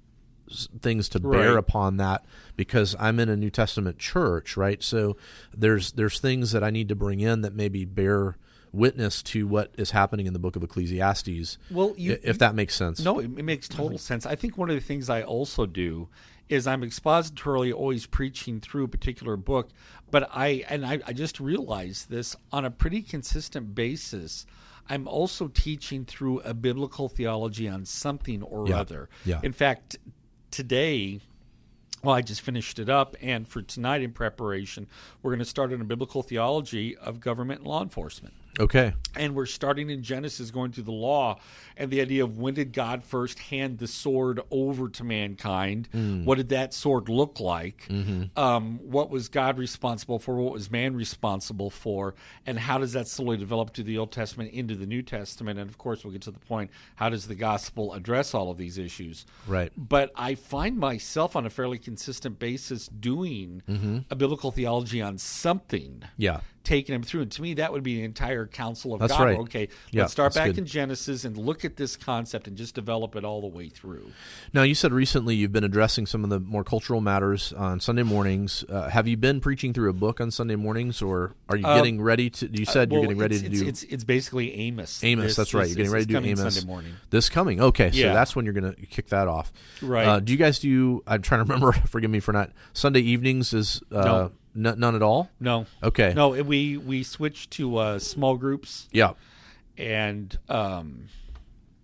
things 0.82 1.08
to 1.10 1.20
bear 1.20 1.52
Right. 1.54 1.58
upon 1.58 1.98
that 1.98 2.26
because 2.56 2.96
I'm 3.00 3.20
in 3.20 3.30
a 3.30 3.36
New 3.36 3.50
Testament 3.52 4.00
church, 4.00 4.58
right? 4.58 4.82
So 4.84 5.15
there's 5.56 5.91
there's 5.94 6.20
things 6.20 6.52
that 6.52 6.63
I 6.63 6.70
need 6.72 6.89
to 6.89 6.96
bring 6.96 7.20
in 7.20 7.41
that 7.41 7.54
maybe 7.54 7.86
bear 7.86 8.38
witness 8.74 9.22
to 9.22 9.48
what 9.48 9.74
is 9.78 9.92
happening 9.92 10.26
in 10.26 10.34
the 10.34 10.40
book 10.40 10.56
of 10.56 10.64
Ecclesiastes. 10.64 11.58
Well, 11.72 11.94
you- 11.96 12.20
if 12.24 12.40
that 12.40 12.56
makes 12.56 12.76
sense. 12.76 13.00
No, 13.00 13.20
it, 13.20 13.26
it 13.38 13.44
makes 13.44 13.70
total 13.70 13.90
mm-hmm. 13.90 13.98
sense. 13.98 14.26
I 14.26 14.36
think 14.36 14.58
one 14.58 14.70
of 14.70 14.76
the 14.76 14.82
things 14.82 15.10
I 15.10 15.22
also 15.22 15.66
do 15.66 16.10
is 16.50 16.68
I'm 16.68 16.82
expositorily 16.82 17.74
always 17.74 18.06
preaching 18.06 18.60
through 18.60 18.86
a 18.86 18.88
particular 18.88 19.38
book, 19.38 19.70
but 20.12 20.30
I 20.34 20.66
and 20.68 20.86
I, 20.86 21.00
I 21.08 21.14
just 21.14 21.40
realized 21.40 22.10
this 22.10 22.36
on 22.52 22.66
a 22.66 22.72
pretty 22.72 23.02
consistent 23.02 23.74
basis. 23.74 24.46
I'm 24.90 25.08
also 25.08 25.48
teaching 25.48 26.04
through 26.04 26.42
a 26.42 26.54
biblical 26.54 27.08
theology 27.08 27.70
on 27.70 27.86
something 27.86 28.44
or 28.44 28.68
Yeah. 28.68 28.80
other. 28.82 29.10
Yeah. 29.24 29.40
In 29.42 29.54
fact, 29.54 29.98
today 30.52 31.22
well, 32.04 32.16
I 32.16 32.22
just 32.22 32.42
finished 32.42 32.80
it 32.80 32.90
up, 32.90 33.16
and 33.22 33.48
for 33.48 33.62
tonight 33.62 34.02
in 34.02 34.12
preparation, 34.12 34.88
we're 35.22 35.32
going 35.32 35.40
to 35.40 35.46
start 35.46 35.72
on 35.72 35.80
a 35.80 35.86
biblical 35.86 36.22
theology 36.22 36.98
of 36.98 37.22
government 37.22 37.62
and 37.62 37.70
law 37.70 37.82
enforcement 37.82 38.34
Okay. 38.60 38.94
and 39.16 39.36
we're 39.36 39.46
starting 39.46 39.89
in 39.89 40.04
Genesis, 40.04 40.52
going 40.52 40.72
through 40.72 40.84
the 40.84 40.92
law 40.92 41.39
and 41.78 41.92
the 41.92 42.02
idea 42.02 42.24
of 42.24 42.38
when 42.38 42.54
did 42.54 42.74
God 42.74 43.04
first 43.04 43.39
hand 43.39 43.80
the 43.80 43.88
sword 43.88 44.39
over 44.52 44.89
to 44.89 45.04
mankind? 45.04 45.88
Hmm. 45.92 46.26
What 46.26 46.36
did 46.36 46.50
that 46.50 46.74
sword 46.74 47.10
look 47.10 47.39
like? 47.39 47.88
Mm-hmm. 47.89 48.38
Um, 48.38 48.80
what 48.80 49.10
was 49.10 49.30
God 49.30 49.58
responsible 49.58 50.20
for? 50.20 50.36
What 50.36 50.54
was 50.54 50.72
man 50.72 50.96
responsible 50.96 51.70
for? 51.70 52.16
And 52.46 52.60
how 52.60 52.78
does 52.78 52.94
that 52.94 53.08
slowly 53.08 53.38
develop 53.38 53.74
to 53.74 53.84
the 53.84 53.98
Old 53.98 54.12
Testament 54.12 54.52
into 54.52 54.76
the 54.76 54.86
New 54.86 55.02
Testament? 55.02 55.60
And 55.60 55.70
of 55.70 55.78
course, 55.78 56.04
we'll 56.04 56.13
get 56.13 56.22
to 56.24 56.32
the 56.32 56.39
point: 56.39 56.72
how 56.96 57.10
does 57.10 57.28
the 57.28 57.36
gospel 57.36 57.94
address 57.94 58.34
all 58.34 58.52
of 58.52 58.58
these 58.58 58.78
issues? 58.78 59.26
Right. 59.48 59.72
But 59.78 60.12
I 60.16 60.36
find 60.36 60.78
myself 60.78 61.36
on 61.36 61.46
a 61.46 61.50
fairly 61.50 61.78
consistent 61.78 62.39
basis 62.39 62.88
doing 62.88 63.62
mm-hmm. 63.68 64.00
a 64.10 64.16
biblical 64.16 64.52
theology 64.52 65.02
on 65.02 65.18
something 65.18 66.04
Yeah. 66.18 66.42
Taking 66.63 66.93
them 66.93 67.04
through. 67.04 67.21
And 67.23 67.32
to 67.34 67.41
me, 67.41 67.56
that 67.56 67.71
would 67.73 67.84
be 67.84 67.95
the 67.97 68.04
entire 68.04 68.47
counsel 68.47 68.93
of 68.93 68.99
That's 69.02 69.12
God. 69.13 69.23
right. 69.23 69.38
Okay, 69.39 69.67
Yeah, 69.91 70.04
let's 70.04 70.13
start 70.13 70.34
back 70.34 70.47
good. 70.47 70.60
in 70.60 70.65
Genesis 70.65 71.26
and 71.26 71.38
look 71.38 71.65
at 71.65 71.76
this 71.76 71.95
concept 71.97 72.47
and 72.47 72.56
just 72.58 72.73
develop 72.76 73.15
it 73.15 73.26
all 73.26 73.41
the 73.41 73.47
way 73.47 73.69
through. 73.69 74.12
Now, 74.54 74.63
you 74.63 74.73
said 74.76 74.93
recently 74.93 75.36
you've 75.36 75.52
been 75.52 75.63
addressing 75.63 76.06
some 76.06 76.23
of 76.23 76.30
the 76.30 76.39
more 76.39 76.63
cultural 76.63 77.02
matters 77.02 77.52
on 77.54 77.80
Sunday 77.80 78.04
mornings. 78.04 78.63
Uh, 78.69 78.89
have 78.89 79.08
you 79.08 79.17
been 79.17 79.41
preaching 79.41 79.73
through 79.73 79.89
a 79.89 79.93
book 79.93 80.21
on 80.21 80.32
Sunday 80.32 80.56
mornings, 80.56 81.02
or 81.02 81.36
are 81.49 81.58
you 81.58 81.63
getting 81.63 82.02
ready 82.02 82.30
to? 82.30 82.49
You 82.49 82.65
said 82.65 82.91
Uh, 82.91 82.95
Well, 82.95 83.02
you're 83.02 83.08
getting 83.08 83.17
ready 83.21 83.39
to 83.39 83.45
it's, 83.47 83.60
do 83.62 83.67
It's, 83.67 83.84
it's 83.84 84.04
basically 84.04 84.54
Amos. 84.56 85.04
Amos. 85.04 85.26
This- 85.26 85.36
that's 85.36 85.54
right. 85.54 85.63
this- 85.63 85.69
You're 85.71 85.76
getting 85.78 85.91
ready 85.91 86.06
to 86.06 86.12
do 86.21 86.26
Amos 86.41 86.54
Sunday 86.56 86.67
morning. 86.67 86.93
This 87.10 87.30
coming. 87.30 87.62
Okay, 87.62 87.91
so 87.91 87.97
Yeah. 87.97 88.13
that's 88.13 88.36
when 88.36 88.45
you're 88.45 88.54
going 88.54 88.73
to 88.73 88.86
kick 88.86 89.10
that 89.10 89.28
off. 89.28 89.52
Right. 89.82 90.06
Uh, 90.08 90.19
do 90.19 90.32
you 90.32 90.38
guys 90.38 90.60
do? 90.60 91.04
I'm 91.08 91.21
trying 91.21 91.45
to 91.45 91.52
remember. 91.52 91.71
Forgive 91.88 92.10
me 92.10 92.19
for 92.21 92.32
not. 92.32 92.52
Sunday 92.73 93.02
evenings 93.02 93.54
is 93.54 93.82
uh, 93.91 94.30
n- 94.56 94.76
none 94.78 94.96
at 94.96 95.02
all. 95.02 95.30
No. 95.39 95.66
Okay. 95.82 96.13
No, 96.16 96.34
it- 96.34 96.46
we 96.46 96.78
we 96.78 97.04
switched 97.04 97.52
to 97.52 97.78
uh, 97.78 98.00
small 98.00 98.38
groups 98.38 98.88
Yeah. 98.92 99.13
and 99.78 100.38
um, 100.50 101.08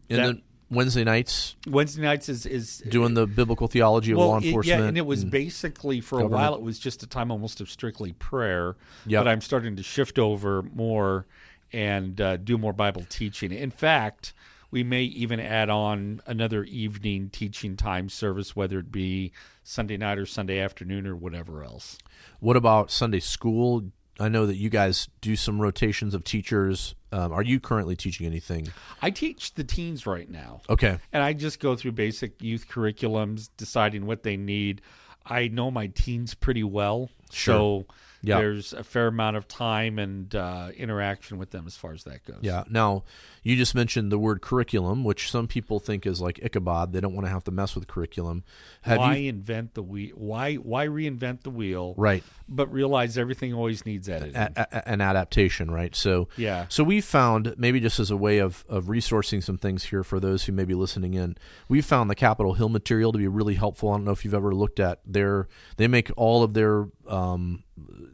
And 0.10 0.19
That- 0.19 0.25
then 0.25 0.41
Wednesday 0.71 1.03
nights 1.03 1.55
Wednesday 1.67 2.01
nights 2.03 2.29
is 2.29 2.45
is 2.45 2.84
doing 2.89 3.15
the 3.15 3.25
biblical 3.25 3.67
theology 3.67 4.12
of 4.12 4.19
well, 4.19 4.27
law 4.29 4.38
it- 4.38 4.45
enforcement. 4.45 4.82
yeah, 4.82 4.88
and 4.88 4.97
it 4.99 5.05
was 5.05 5.25
basically 5.25 5.99
for 5.99 6.19
a 6.19 6.27
while. 6.27 6.53
It 6.53 6.62
was 6.62 6.77
just 6.77 7.01
a 7.01 7.08
time 7.08 7.32
almost 7.32 7.60
of 7.60 7.69
strictly 7.71 8.13
prayer. 8.13 8.75
Yep. 9.08 9.19
But 9.23 9.27
I'm 9.29 9.41
starting 9.41 9.75
to 9.77 9.84
shift 9.84 10.19
over 10.19 10.62
more 10.62 11.25
and 11.73 12.19
uh, 12.21 12.38
do 12.38 12.58
more 12.60 12.73
Bible 12.73 13.03
teaching. 13.10 13.51
In 13.51 13.71
fact, 13.71 14.34
we 14.71 14.84
may 14.84 15.03
even 15.03 15.39
add 15.39 15.69
on 15.69 16.21
another 16.25 16.63
evening 16.63 17.29
teaching 17.29 17.75
time 17.75 18.10
service, 18.10 18.55
whether 18.55 18.79
it 18.79 18.91
be 18.91 19.32
Sunday 19.63 19.97
night 19.97 20.17
or 20.17 20.25
Sunday 20.25 20.60
afternoon 20.60 21.08
or 21.08 21.15
whatever 21.15 21.63
else. 21.63 21.97
What 22.39 22.55
about 22.55 22.91
Sunday 22.91 23.19
school? 23.19 23.84
I 24.19 24.27
know 24.27 24.45
that 24.45 24.58
you 24.58 24.69
guys 24.69 25.08
do 25.21 25.36
some 25.36 25.62
rotations 25.62 26.13
of 26.13 26.23
teachers. 26.23 26.93
Um, 27.12 27.32
are 27.32 27.41
you 27.41 27.60
currently 27.60 27.95
teaching 27.95 28.27
anything? 28.27 28.67
I 29.01 29.12
teach 29.12 29.53
the 29.53 29.63
teens 29.63 30.05
right 30.05 30.29
now. 30.29 30.62
Okay. 30.69 30.97
And 31.13 31.23
I 31.23 31.34
just 31.34 31.60
go 31.60 31.75
through 31.75 31.93
basic 31.93 32.41
youth 32.41 32.67
curriculums, 32.67 33.49
deciding 33.55 34.05
what 34.05 34.23
they 34.23 34.36
need. 34.36 34.82
I 35.25 35.47
know 35.47 35.71
my 35.71 35.88
teens 35.88 36.34
pretty 36.34 36.63
well, 36.63 37.10
so 37.32 37.86
Yeah. 38.21 38.39
there's 38.39 38.73
a 38.73 38.84
fair 38.84 39.08
amount 39.08 39.38
of 39.38 39.47
time 39.47 39.97
and 39.99 40.34
uh, 40.36 40.69
interaction 40.75 41.38
with 41.38 41.51
them 41.51 41.65
as 41.67 41.77
far 41.77 41.93
as 41.93 42.03
that 42.03 42.25
goes. 42.25 42.39
Yeah. 42.41 42.63
Now, 42.69 43.03
you 43.43 43.55
just 43.55 43.73
mentioned 43.73 44.12
the 44.12 44.19
word 44.19 44.41
curriculum, 44.41 45.03
which 45.03 45.32
some 45.32 45.47
people 45.47 45.79
think 45.79 46.05
is 46.05 46.19
like 46.19 46.39
Ichabod. 46.43 46.91
They 46.91 46.99
don't 46.99 47.13
want 47.13 47.25
to 47.25 47.32
have 47.32 47.43
to 47.45 47.51
mess 47.51 47.75
with 47.75 47.88
curriculum. 47.88 48.43
Have 48.82 48.97
why 48.97 49.15
you? 49.15 49.29
invent 49.29 49.73
the 49.73 49.84
wheel? 49.84 50.13
Why 50.15 50.55
why 50.55 50.88
reinvent 50.88 51.43
the 51.43 51.49
wheel? 51.49 51.93
Right. 51.97 52.23
But 52.47 52.71
realize 52.71 53.17
everything 53.17 53.53
always 53.53 53.86
needs 53.86 54.10
editing. 54.10 54.36
A, 54.36 54.51
a, 54.55 54.89
an 54.89 55.01
adaptation, 55.01 55.71
right? 55.71 55.95
So, 55.95 56.27
Yeah. 56.36 56.65
So 56.69 56.84
we 56.84 57.01
found 57.01 57.55
maybe 57.58 57.79
just 57.79 57.99
as 57.99 58.12
a 58.12 58.17
way 58.17 58.39
of 58.39 58.65
of 58.67 58.86
resourcing 58.86 59.43
some 59.43 59.58
things 59.58 59.86
here 59.86 60.03
for 60.03 60.19
those 60.19 60.45
who 60.45 60.51
may 60.51 60.65
be 60.65 60.73
listening 60.73 61.13
in, 61.13 61.38
we 61.67 61.82
found 61.82 62.10
the 62.10 62.15
Capitol 62.15 62.53
Hill 62.53 62.69
material 62.69 63.12
to 63.12 63.17
be 63.17 63.27
really 63.27 63.55
helpful. 63.55 63.89
I 63.89 63.93
don't 63.93 64.05
know 64.05 64.12
if 64.12 64.25
you've 64.25 64.34
ever 64.34 64.53
looked 64.53 64.79
at 64.79 64.99
their. 65.05 65.47
They 65.77 65.88
make 65.88 66.12
all 66.17 66.43
of 66.43 66.53
their 66.53 66.88
um, 67.08 67.63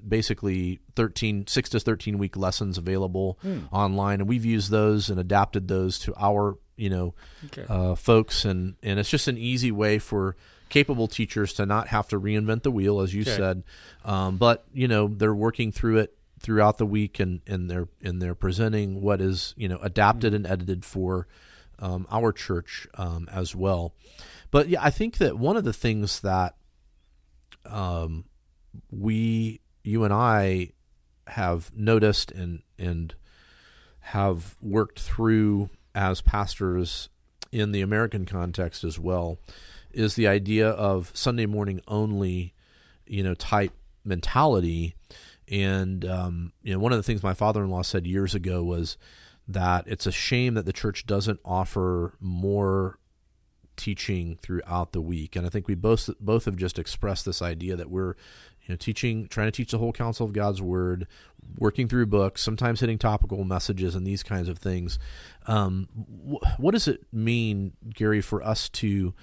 basically 0.08 0.80
13 0.96 1.48
6 1.48 1.70
to 1.70 1.80
13 1.80 2.18
week 2.18 2.38
lessons 2.38 2.78
available 2.78 3.40
online 3.72 4.20
and 4.22 4.30
we've 4.30 4.46
used 4.46 4.70
those 4.72 5.10
and 5.10 5.20
adapted 5.20 5.68
those 5.68 5.98
to 6.00 6.14
our 6.18 6.58
you 6.78 6.90
know 6.90 7.14
Okay. 7.46 7.66
uh, 7.70 7.96
folks 7.96 8.46
and 8.46 8.76
and 8.84 9.00
it's 9.00 9.10
just 9.10 9.28
an 9.28 9.38
easy 9.38 9.72
way 9.72 9.98
for 10.00 10.36
capable 10.70 11.08
teachers 11.08 11.54
to 11.54 11.66
not 11.66 11.88
have 11.90 12.08
to 12.10 12.20
reinvent 12.20 12.64
the 12.64 12.72
wheel 12.72 13.00
as 13.02 13.14
you 13.14 13.22
Okay. 13.22 13.36
said 13.36 13.64
um, 14.04 14.38
but 14.38 14.66
you 14.74 14.88
know 14.88 15.08
they're 15.08 15.34
working 15.36 15.72
through 15.72 15.98
it 15.98 16.18
throughout 16.40 16.78
the 16.78 16.86
week 16.86 17.20
and 17.20 17.42
and 17.48 17.70
they're 17.70 17.88
and 18.04 18.22
they're 18.22 18.36
presenting 18.36 19.02
what 19.02 19.22
is 19.22 19.54
you 19.58 19.68
know 19.70 19.78
adapted 19.82 20.34
and 20.34 20.46
edited 20.46 20.84
for 20.86 21.28
um, 21.80 22.06
our 22.12 22.32
church 22.32 22.88
um, 22.96 23.28
as 23.32 23.56
well 23.56 23.94
but 24.52 24.68
yeah 24.70 24.80
i 24.84 24.90
think 24.90 25.18
that 25.18 25.38
one 25.40 25.58
of 25.58 25.64
the 25.64 25.74
things 25.74 26.20
that 26.22 26.56
um, 27.66 28.26
we 28.92 29.62
you 29.86 30.04
and 30.04 30.14
I 30.14 30.72
have 31.28 31.72
noticed 31.76 32.32
and 32.32 32.62
and 32.78 33.14
have 34.00 34.56
worked 34.62 35.00
through 35.00 35.70
as 35.94 36.22
pastors 36.22 37.10
in 37.52 37.72
the 37.72 37.82
American 37.82 38.26
context 38.26 38.84
as 38.84 39.00
well 39.00 39.40
is 39.92 40.16
the 40.16 40.28
idea 40.28 40.70
of 40.70 41.12
Sunday 41.14 41.46
morning 41.46 41.80
only, 41.88 42.54
you 43.08 43.24
know, 43.24 43.34
type 43.34 43.72
mentality. 44.04 44.94
And 45.48 46.04
um, 46.06 46.52
you 46.62 46.74
know, 46.74 46.80
one 46.80 46.92
of 46.92 46.98
the 46.98 47.04
things 47.04 47.24
my 47.24 47.34
father-in-law 47.34 47.84
said 47.84 48.06
years 48.06 48.36
ago 48.36 48.64
was 48.64 48.98
that 49.48 49.86
it's 49.88 50.06
a 50.06 50.12
shame 50.12 50.56
that 50.56 50.66
the 50.66 50.74
church 50.74 51.06
doesn't 51.06 51.40
offer 51.46 52.16
more 52.20 53.00
teaching 53.76 54.38
throughout 54.42 54.92
the 54.92 55.02
week. 55.02 55.36
And 55.36 55.46
I 55.46 55.50
think 55.50 55.68
we 55.68 55.76
both 55.76 56.10
both 56.20 56.46
have 56.46 56.56
just 56.56 56.80
expressed 56.80 57.26
this 57.26 57.42
idea 57.42 57.76
that 57.76 57.90
we're 57.90 58.16
you 58.64 58.70
know 58.70 58.76
teaching 58.76 59.28
trying 59.28 59.48
to 59.48 59.52
teach 59.52 59.72
the 59.72 59.78
whole 59.78 59.92
counsel 59.92 60.26
of 60.26 60.34
God's 60.34 60.62
word, 60.62 61.08
working 61.58 61.88
through 61.88 62.08
books, 62.08 62.42
sometimes 62.42 62.80
hitting 62.80 62.98
topical 62.98 63.44
messages 63.44 63.96
and 63.96 64.06
these 64.06 64.24
kinds 64.24 64.50
of 64.50 64.58
things. 64.58 65.00
Um, 65.48 65.88
wh- 65.96 66.60
what 66.60 66.72
does 66.72 66.88
it 66.88 67.06
mean, 67.12 67.74
Garry, 67.94 68.22
for 68.22 68.44
us 68.44 68.70
to 68.70 69.14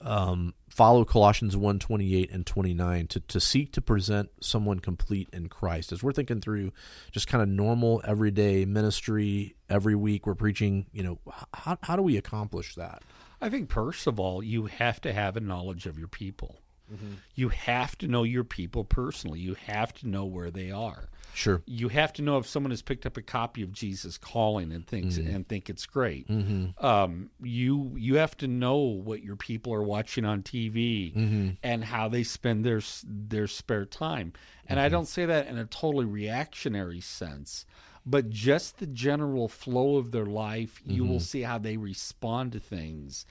um, 0.00 0.54
follow 0.68 1.04
Colossians 1.04 1.56
1, 1.56 1.78
28 1.78 2.30
and 2.30 2.46
29 2.46 3.06
to, 3.08 3.20
to 3.20 3.40
seek 3.40 3.72
to 3.72 3.80
present 3.80 4.30
someone 4.40 4.78
complete 4.78 5.28
in 5.32 5.48
Christ. 5.48 5.92
As 5.92 6.02
we're 6.02 6.12
thinking 6.12 6.40
through 6.40 6.72
just 7.12 7.28
kind 7.28 7.42
of 7.42 7.48
normal 7.48 8.02
everyday 8.04 8.64
ministry 8.64 9.56
every 9.68 9.94
week, 9.94 10.26
we're 10.26 10.34
preaching, 10.34 10.86
you 10.92 11.02
know, 11.02 11.18
how, 11.54 11.78
how 11.82 11.96
do 11.96 12.02
we 12.02 12.16
accomplish 12.16 12.74
that? 12.74 13.02
I 13.40 13.48
think 13.48 13.70
first 13.70 14.06
of 14.06 14.18
all, 14.20 14.42
you 14.42 14.66
have 14.66 15.00
to 15.02 15.12
have 15.12 15.36
a 15.36 15.40
knowledge 15.40 15.86
of 15.86 15.98
your 15.98 16.08
people. 16.08 16.60
Mm-hmm. 16.92 17.14
You 17.34 17.48
have 17.48 17.98
to 17.98 18.06
know 18.06 18.22
your 18.22 18.44
people 18.44 18.84
personally. 18.84 19.40
You 19.40 19.54
have 19.66 19.92
to 19.94 20.08
know 20.08 20.24
where 20.24 20.50
they 20.52 20.70
are. 20.70 21.08
Sure. 21.34 21.60
You 21.66 21.88
have 21.88 22.12
to 22.14 22.22
know 22.22 22.38
if 22.38 22.46
someone 22.46 22.70
has 22.70 22.80
picked 22.80 23.04
up 23.04 23.16
a 23.18 23.22
copy 23.22 23.60
of 23.62 23.72
Jesus 23.72 24.16
Calling 24.16 24.72
and 24.72 24.86
thinks 24.86 25.18
Mm-hmm. 25.18 25.34
and 25.34 25.48
think 25.48 25.68
it's 25.68 25.84
great. 25.84 26.30
Um, 26.78 27.30
you 27.42 27.92
you 27.96 28.14
have 28.16 28.36
to 28.38 28.46
know 28.48 28.76
what 28.76 29.22
your 29.22 29.36
people 29.36 29.74
are 29.74 29.82
watching 29.82 30.24
on 30.24 30.42
TV 30.42 31.14
Mm-hmm. 31.14 31.48
and 31.62 31.84
how 31.84 32.08
they 32.08 32.22
spend 32.22 32.64
their 32.64 32.80
their 33.04 33.48
spare 33.48 33.84
time. 33.84 34.32
And 34.66 34.78
Mm-hmm. 34.78 34.86
I 34.86 34.88
don't 34.88 35.06
say 35.08 35.26
that 35.26 35.48
in 35.48 35.58
a 35.58 35.66
totally 35.66 36.06
reactionary 36.06 37.00
sense, 37.00 37.66
but 38.06 38.30
just 38.30 38.78
the 38.78 38.86
general 38.86 39.48
flow 39.48 39.96
of 39.96 40.12
their 40.12 40.26
life. 40.26 40.80
You 40.86 41.02
Mm-hmm. 41.02 41.12
will 41.12 41.20
see 41.20 41.42
how 41.42 41.58
they 41.58 41.76
respond 41.76 42.52
to 42.52 42.60
things 42.60 43.26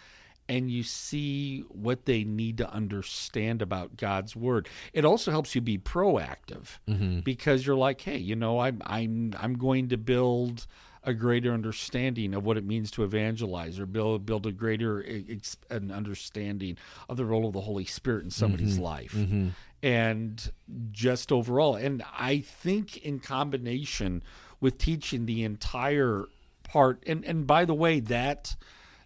and 0.48 0.70
you 0.70 0.84
see 0.84 1.62
what 1.70 2.06
they 2.06 2.24
need 2.24 2.58
to 2.60 2.72
understand 2.72 3.62
about 3.62 3.98
God's 3.98 4.36
word. 4.36 4.68
It 4.94 5.06
also 5.06 5.32
helps 5.32 5.56
you 5.56 5.62
be 5.62 5.78
proactive 5.78 6.78
mm-hmm. 6.88 7.22
because 7.22 7.66
you're 7.66 7.76
like, 7.76 8.02
hey, 8.02 8.18
you 8.18 8.36
know, 8.36 8.60
I'm 8.60 8.82
I'm 8.86 9.34
I'm 9.40 9.58
going 9.58 9.90
to 9.90 9.98
build 9.98 10.68
a 11.04 11.14
greater 11.14 11.52
understanding 11.52 12.34
of 12.34 12.46
what 12.46 12.58
it 12.58 12.66
means 12.66 12.90
to 12.92 13.04
evangelize 13.04 13.80
or 13.80 13.86
build 13.86 14.26
build 14.26 14.46
a 14.46 14.52
greater 14.52 15.06
ex- 15.30 15.58
an 15.70 15.92
understanding 15.92 16.78
of 17.10 17.18
the 17.18 17.26
role 17.26 17.48
of 17.48 17.54
the 17.54 17.62
Holy 17.62 17.86
Spirit 17.86 18.24
in 18.24 18.32
somebody's 18.32 18.76
mm-hmm. 18.76 18.84
life. 18.84 19.14
Mm-hmm. 19.14 19.50
And 19.84 20.52
just 20.92 21.32
overall 21.32 21.76
and 21.76 22.04
I 22.18 22.40
think 22.40 22.98
in 22.98 23.20
combination 23.20 24.24
with 24.66 24.80
teaching 24.80 25.28
the 25.28 25.44
entire 25.44 26.26
part 26.64 27.04
and 27.06 27.24
and 27.24 27.46
by 27.46 27.64
the 27.66 27.74
way 27.76 28.00
that 28.00 28.56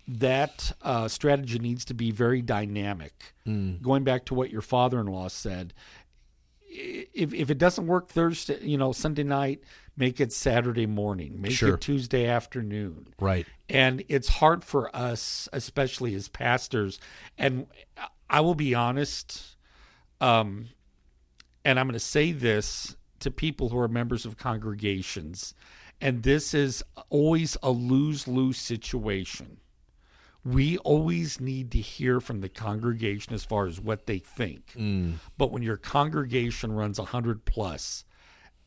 that 0.08 0.72
uh, 0.82 1.08
strategy 1.10 1.60
needs 1.60 1.84
to 1.86 1.94
be 1.94 2.12
very 2.12 2.42
dynamic. 2.42 3.34
Going 3.82 4.04
back 4.06 4.26
to 4.26 4.34
what 4.34 4.50
your 4.52 4.62
father-in-law 4.62 5.28
said, 5.28 5.74
if 6.66 7.34
if 7.34 7.50
it 7.50 7.58
doesn't 7.58 7.88
work 7.88 8.08
Thursday, 8.08 8.58
you 8.62 8.78
know, 8.78 8.94
Sunday 8.94 9.24
night, 9.24 9.60
make 9.98 10.22
it 10.22 10.32
Saturday 10.32 10.86
morning, 10.88 11.42
make 11.42 11.52
Sure. 11.52 11.74
it 11.76 11.82
Tuesday 11.82 12.26
afternoon. 12.26 13.08
Right. 13.20 13.46
And 13.68 14.04
it's 14.08 14.30
hard 14.30 14.64
for 14.64 14.96
us, 14.96 15.50
especially 15.52 16.16
as 16.16 16.30
pastors. 16.30 17.00
And 17.38 17.68
I 18.30 18.40
will 18.40 18.56
be 18.56 18.74
honest, 18.74 19.58
um, 20.22 20.70
and 21.66 21.78
I'm 21.78 21.86
going 21.88 21.94
to 21.94 22.00
say 22.00 22.32
this 22.32 22.96
to 23.22 23.32
people 23.32 23.70
who 23.70 23.80
are 23.80 23.88
members 23.88 24.26
of 24.26 24.38
congregations, 24.38 25.54
and 26.02 26.24
this 26.24 26.54
is 26.54 26.84
always 27.10 27.58
a 27.62 27.72
lose 27.72 28.28
lose 28.28 28.58
situation. 28.58 29.58
We 30.46 30.78
always 30.80 31.42
need 31.42 31.72
to 31.72 31.80
hear 31.80 32.22
from 32.22 32.40
the 32.42 32.50
congregation 32.50 33.34
as 33.34 33.44
far 33.44 33.68
as 33.68 33.80
what 33.80 34.06
they 34.08 34.20
think. 34.20 34.74
Mm. 34.78 35.16
But 35.38 35.52
when 35.52 35.64
your 35.64 35.76
congregation 35.76 36.72
runs 36.72 36.98
100 36.98 37.44
plus, 37.44 38.06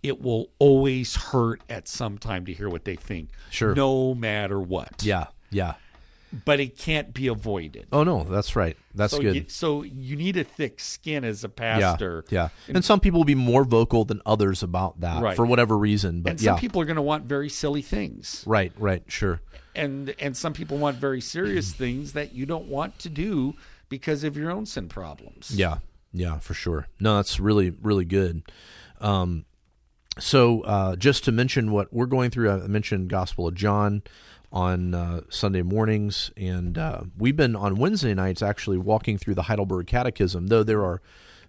it 0.03 0.21
will 0.21 0.51
always 0.59 1.17
hurt 1.17 1.63
at 1.71 1.89
some 1.89 2.19
time 2.19 2.45
to 2.47 2.53
hear 2.53 2.69
what 2.69 2.85
they 2.85 2.97
think. 2.97 3.31
Sure. 3.51 3.75
No 3.75 4.15
matter 4.15 4.61
what. 4.61 5.03
Yeah. 5.03 5.29
Yeah. 5.51 5.75
But 6.45 6.61
it 6.61 6.79
can't 6.79 7.13
be 7.13 7.27
avoided. 7.27 7.89
Oh 7.93 8.05
no, 8.05 8.25
that's 8.25 8.57
right. 8.57 8.77
That's 8.95 9.13
so 9.13 9.21
good. 9.21 9.35
You, 9.37 9.45
so 9.49 9.83
you 9.83 10.17
need 10.17 10.37
a 10.39 10.45
thick 10.45 10.81
skin 10.81 11.25
as 11.25 11.45
a 11.45 11.49
pastor. 11.51 12.25
Yeah. 12.31 12.49
And 12.69 12.83
some 12.85 13.01
people 13.01 13.21
will 13.21 13.25
be 13.27 13.35
more 13.35 13.65
vocal 13.65 14.05
than 14.07 14.23
others 14.25 14.63
about 14.63 15.01
that 15.01 15.23
Right. 15.23 15.37
for 15.37 15.45
whatever 15.45 15.77
reason. 15.77 16.23
But 16.23 16.31
And 16.31 16.41
some 16.41 16.59
people 16.59 16.81
are 16.81 16.87
going 16.87 16.97
to 16.97 17.03
want 17.03 17.25
very 17.25 17.49
silly 17.51 17.83
things. 17.83 18.45
right. 18.47 18.73
Right. 18.79 19.03
Sure. 19.09 19.41
And 19.75 20.15
and 20.19 20.37
some 20.37 20.53
people 20.55 20.79
want 20.79 20.97
very 20.97 21.21
serious 21.21 21.73
things 21.75 22.13
that 22.15 22.33
you 22.35 22.47
don't 22.47 22.67
want 22.67 22.99
to 23.01 23.09
do 23.11 23.55
because 23.91 24.25
of 24.25 24.37
your 24.37 24.51
own 24.51 24.65
sin 24.65 24.89
problems. 24.89 25.51
Yeah, 25.55 25.79
yeah, 26.15 26.39
for 26.39 26.55
sure. 26.55 26.87
No, 26.99 27.17
that's 27.17 27.39
really, 27.41 27.71
really 27.83 28.07
good. 28.07 28.43
Um, 29.03 29.45
so, 30.19 30.61
uh, 30.63 30.97
just 30.97 31.25
to 31.25 31.33
mention 31.33 31.73
what 31.73 31.93
we're 31.93 32.07
going 32.07 32.31
through, 32.31 32.51
I 32.51 32.67
mentioned 32.67 33.09
Gospel 33.09 33.49
of 33.49 33.55
John 33.55 34.03
on 34.53 34.95
uh, 34.95 35.21
Sunday 35.31 35.63
mornings, 35.63 36.31
and 36.37 36.77
uh, 36.77 37.03
we've 37.17 37.37
been 37.37 37.57
on 37.57 37.77
Wednesday 37.77 38.15
nights 38.15 38.43
actually 38.43 38.79
walking 38.79 39.17
through 39.19 39.35
the 39.35 39.43
Heidelberg 39.43 39.87
Catechism. 39.87 40.49
Though 40.49 40.63
there 40.63 40.85
are 40.85 41.01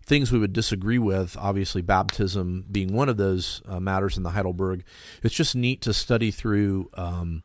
things 0.06 0.32
we 0.32 0.39
would 0.39 0.54
disagree 0.54 1.00
with, 1.00 1.36
obviously 1.38 1.82
baptism 1.82 2.66
being 2.72 2.94
one 2.94 3.10
of 3.10 3.18
those 3.18 3.62
uh, 3.68 3.80
matters 3.80 4.18
in 4.18 4.24
the 4.24 4.32
Heidelberg. 4.32 4.84
It's 5.22 5.36
just 5.36 5.56
neat 5.56 5.82
to 5.82 5.94
study 5.94 6.32
through. 6.32 6.89
Um, 6.96 7.44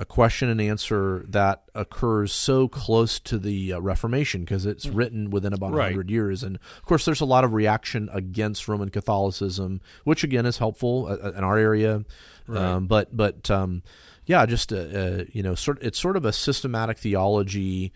a 0.00 0.04
question 0.04 0.48
and 0.48 0.60
answer 0.60 1.24
that 1.28 1.64
occurs 1.74 2.32
so 2.32 2.68
close 2.68 3.18
to 3.18 3.36
the 3.36 3.72
uh, 3.72 3.80
Reformation 3.80 4.42
because 4.42 4.64
it's 4.64 4.86
written 4.86 5.28
within 5.28 5.52
about 5.52 5.72
Right. 5.72 5.86
100 5.86 6.08
years. 6.08 6.44
And 6.44 6.54
of 6.54 6.84
course, 6.84 7.04
there's 7.04 7.20
a 7.20 7.24
lot 7.24 7.42
of 7.42 7.52
reaction 7.52 8.08
against 8.12 8.68
Roman 8.68 8.90
Catholicism, 8.90 9.80
which 10.04 10.22
again 10.22 10.46
is 10.46 10.58
helpful 10.58 11.08
uh, 11.08 11.32
in 11.32 11.42
our 11.42 11.58
area. 11.58 12.04
Um, 12.48 12.86
but, 12.86 13.16
but, 13.16 13.50
um, 13.50 13.82
yeah, 14.28 14.46
just, 14.46 14.72
uh, 14.72 14.76
uh, 14.76 15.24
you 15.32 15.42
know, 15.42 15.56
sort, 15.56 15.82
it's 15.82 15.98
sort 15.98 16.16
of 16.16 16.24
a 16.24 16.32
systematic 16.32 16.98
theology, 16.98 17.92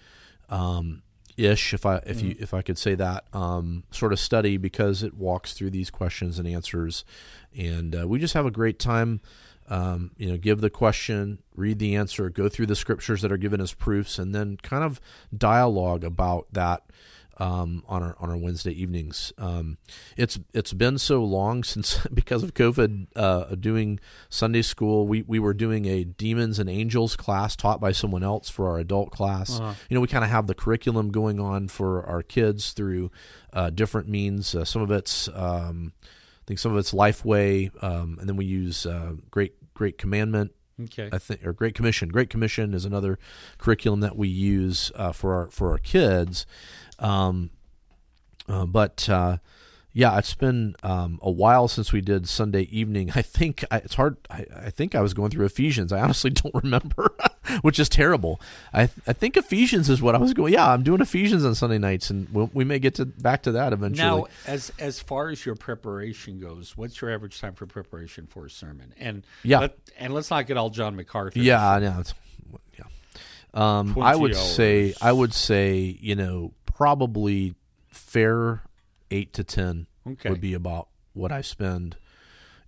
um, 0.49 1.03
ish, 1.37 1.73
if 1.73 1.87
I, 1.87 1.99
if 2.05 2.21
you, 2.23 2.35
if 2.41 2.53
I 2.53 2.63
could 2.63 2.77
say 2.79 2.95
that, 2.97 3.25
um, 3.33 3.85
sort 3.91 4.13
of 4.13 4.19
study 4.19 4.57
because 4.57 5.03
it 5.03 5.15
walks 5.15 5.53
through 5.53 5.71
these 5.71 5.91
questions 5.91 6.39
and 6.39 6.49
answers. 6.49 7.05
And, 7.57 7.95
uh, 7.95 8.09
we 8.09 8.19
just 8.19 8.35
have 8.35 8.47
a 8.47 8.51
great 8.51 8.81
time 8.81 9.21
um, 9.69 10.11
you 10.17 10.29
know, 10.29 10.37
give 10.37 10.61
the 10.61 10.71
question, 10.71 11.39
read 11.55 11.79
the 11.79 11.95
answer, 11.97 12.29
go 12.29 12.49
through 12.49 12.67
the 12.67 12.77
scriptures 12.77 13.23
that 13.23 13.33
are 13.33 13.37
given 13.37 13.61
as 13.61 13.73
proofs, 13.73 14.19
and 14.19 14.35
then 14.35 14.59
kind 14.63 14.85
of 14.85 15.01
dialogue 15.37 16.05
about 16.05 16.47
that 16.53 16.83
um, 17.39 17.83
on 17.89 18.03
our 18.03 18.17
on 18.19 18.31
our 18.31 18.37
Wednesday 18.37 18.73
evenings. 18.73 19.33
Um, 19.39 19.79
it's 20.17 20.39
it's 20.53 20.73
been 20.73 20.99
so 20.99 21.25
long 21.25 21.65
since 21.65 22.07
because 22.15 22.43
of 22.43 22.55
COVID 22.55 23.07
uh, 23.17 23.55
doing 23.57 24.01
Sunday 24.29 24.63
school. 24.63 25.07
We 25.07 25.23
we 25.23 25.39
were 25.39 25.55
doing 25.55 25.87
a 25.87 26.05
demons 26.05 26.59
and 26.59 26.69
angels 26.69 27.17
class 27.17 27.57
taught 27.57 27.81
by 27.81 27.93
someone 27.93 28.23
else 28.23 28.49
for 28.49 28.69
our 28.69 28.79
adult 28.79 29.11
class. 29.11 29.59
Uh-huh. 29.59 29.75
You 29.89 29.95
know, 29.95 30.01
we 30.01 30.09
kind 30.09 30.25
of 30.25 30.31
have 30.31 30.47
the 30.47 30.55
curriculum 30.55 31.11
going 31.11 31.41
on 31.41 31.69
for 31.69 32.05
our 32.05 32.23
kids 32.23 32.73
through 32.73 33.11
uh, 33.53 33.71
different 33.71 34.09
means. 34.09 34.55
Uh, 34.55 34.65
some 34.65 34.83
of 34.83 34.91
it's 34.91 35.29
um, 35.35 35.93
I 36.03 36.45
think 36.47 36.59
some 36.59 36.73
of 36.73 36.79
it's 36.79 36.93
Lifeway, 36.93 37.71
um, 37.83 38.19
and 38.21 38.29
then 38.29 38.37
we 38.37 38.45
use 38.45 38.87
uh, 38.87 39.15
Great 39.31 39.55
Great 39.75 39.99
Commandment 39.99 40.53
Okay. 40.81 41.09
I 41.13 41.19
think, 41.19 41.45
or 41.47 41.53
Great 41.53 41.75
Commission. 41.75 42.09
Great 42.09 42.31
Commission 42.31 42.75
is 42.75 42.85
another 42.85 43.19
curriculum 43.59 44.01
that 44.01 44.17
we 44.17 44.29
use 44.29 44.91
uh, 44.95 45.13
for 45.13 45.35
our 45.35 45.51
for 45.51 45.71
our 45.71 45.79
kids. 45.79 46.47
Um, 47.03 47.51
uh, 48.49 48.65
but 48.67 49.09
uh, 49.09 49.37
yeah, 49.93 50.17
it's 50.19 50.35
been 50.35 50.75
um, 50.83 51.19
a 51.21 51.31
while 51.31 51.69
since 51.69 51.93
we 51.93 52.01
did 52.01 52.29
Sunday 52.29 52.63
evening. 52.63 53.13
I 53.15 53.21
think 53.23 53.65
I, 53.71 53.79
it's 53.79 53.95
hard. 53.95 54.17
I, 54.31 54.47
I 54.57 54.71
think 54.71 54.95
I 54.95 55.01
was 55.03 55.13
going 55.13 55.31
through 55.31 55.45
Ephesians. 55.45 55.93
I 55.93 56.01
honestly 56.01 56.31
don't 56.43 56.55
remember, 56.55 57.15
which 57.61 57.79
is 57.79 57.89
terrible. 57.91 58.41
I 58.73 58.85
I 59.07 59.13
think 59.13 59.37
Ephesians 59.37 59.91
is 59.91 60.01
what 60.01 60.15
I 60.15 60.19
was 60.19 60.33
going. 60.33 60.55
Yeah, 60.55 60.71
I'm 60.73 60.83
doing 60.83 61.01
Ephesians 61.03 61.45
on 61.45 61.55
Sunday 61.55 61.79
nights, 61.79 62.09
and 62.09 62.27
we'll, 62.33 62.51
we 62.55 62.65
may 62.65 62.79
get 62.79 62.95
to 62.97 63.05
back 63.05 63.43
to 63.43 63.53
that 63.53 63.73
eventually. 63.75 64.09
Now, 64.09 64.27
as 64.47 64.73
as 64.79 64.99
far 64.99 65.29
as 65.29 65.45
your 65.45 65.57
preparation 65.57 66.41
goes, 66.41 66.77
what's 66.77 67.01
your 67.01 67.13
average 67.13 67.39
time 67.41 67.55
for 67.55 67.67
preparation 67.67 68.27
for 68.27 68.47
a 68.47 68.51
sermon? 68.51 68.95
And 68.97 69.25
Yeah. 69.43 69.59
let, 69.61 69.79
and 69.99 70.15
let's 70.15 70.31
not 70.31 70.47
get 70.47 70.57
all 70.57 70.71
John 70.71 70.97
MacArthur. 70.97 71.39
Yeah, 71.41 71.69
I 71.69 71.79
know. 71.81 72.03
Yeah. 72.79 72.85
Um, 73.53 73.99
I 74.01 74.17
would 74.17 74.35
say. 74.35 74.95
I 75.03 75.13
would 75.13 75.35
say 75.35 75.99
you 76.01 76.15
know 76.15 76.55
probably 76.83 77.55
fair 77.89 78.63
eight 79.11 79.33
to 79.35 79.45
ten 79.45 79.87
Okay. 80.07 80.31
would 80.31 80.41
be 80.41 80.53
about 80.55 80.89
what 81.13 81.31
I 81.31 81.41
spend. 81.43 81.97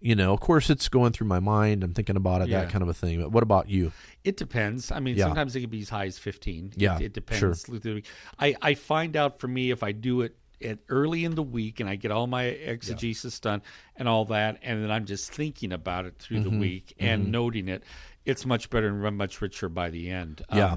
You 0.01 0.15
know, 0.15 0.33
of 0.33 0.39
course, 0.41 0.71
it's 0.71 0.89
going 0.89 1.13
through 1.13 1.27
my 1.27 1.41
mind. 1.41 1.83
I'm 1.83 1.95
thinking 1.95 2.15
about 2.15 2.43
it, 2.43 2.49
Yeah. 2.49 2.61
that 2.61 2.71
kind 2.71 2.83
of 2.83 2.89
a 2.89 2.95
thing. 2.95 3.21
But 3.21 3.33
what 3.33 3.43
about 3.43 3.69
you? 3.69 3.91
It 4.23 4.37
depends. 4.37 4.93
I 4.93 5.01
mean, 5.01 5.17
Yeah. 5.17 5.25
sometimes 5.25 5.57
it 5.57 5.63
can 5.63 5.71
be 5.71 5.81
as 5.81 5.89
high 5.89 6.07
as 6.07 6.17
fifteen. 6.19 6.73
Yeah, 6.77 6.99
it, 7.01 7.13
depends. 7.13 7.41
sure. 7.41 7.55
through 7.55 7.79
the 7.81 7.95
week. 7.95 8.07
I 8.39 8.55
I 8.63 8.75
find 8.75 9.17
out 9.17 9.41
for 9.41 9.49
me 9.49 9.71
if 9.73 9.83
I 9.83 9.91
do 9.93 10.21
it 10.21 10.37
at 10.63 10.79
early 10.89 11.25
in 11.25 11.35
the 11.35 11.43
week 11.43 11.81
and 11.81 11.89
I 11.91 11.97
get 11.97 12.13
all 12.13 12.27
my 12.29 12.45
exegesis 12.45 13.41
done 13.41 13.63
and 13.97 14.07
all 14.07 14.27
that, 14.27 14.59
and 14.63 14.83
then 14.85 14.91
I'm 14.93 15.07
just 15.07 15.33
thinking 15.33 15.73
about 15.73 16.05
it 16.07 16.19
through 16.21 16.39
Mm-hmm. 16.41 16.51
the 16.51 16.59
week 16.59 16.95
and 17.01 17.33
noting 17.33 17.69
it. 17.69 17.83
It's 18.25 18.47
much 18.47 18.71
better 18.71 18.89
and 18.89 19.19
much 19.19 19.41
richer 19.41 19.69
by 19.69 19.91
the 19.91 20.09
end. 20.11 20.43
Um, 20.51 20.59
yeah. 20.59 20.77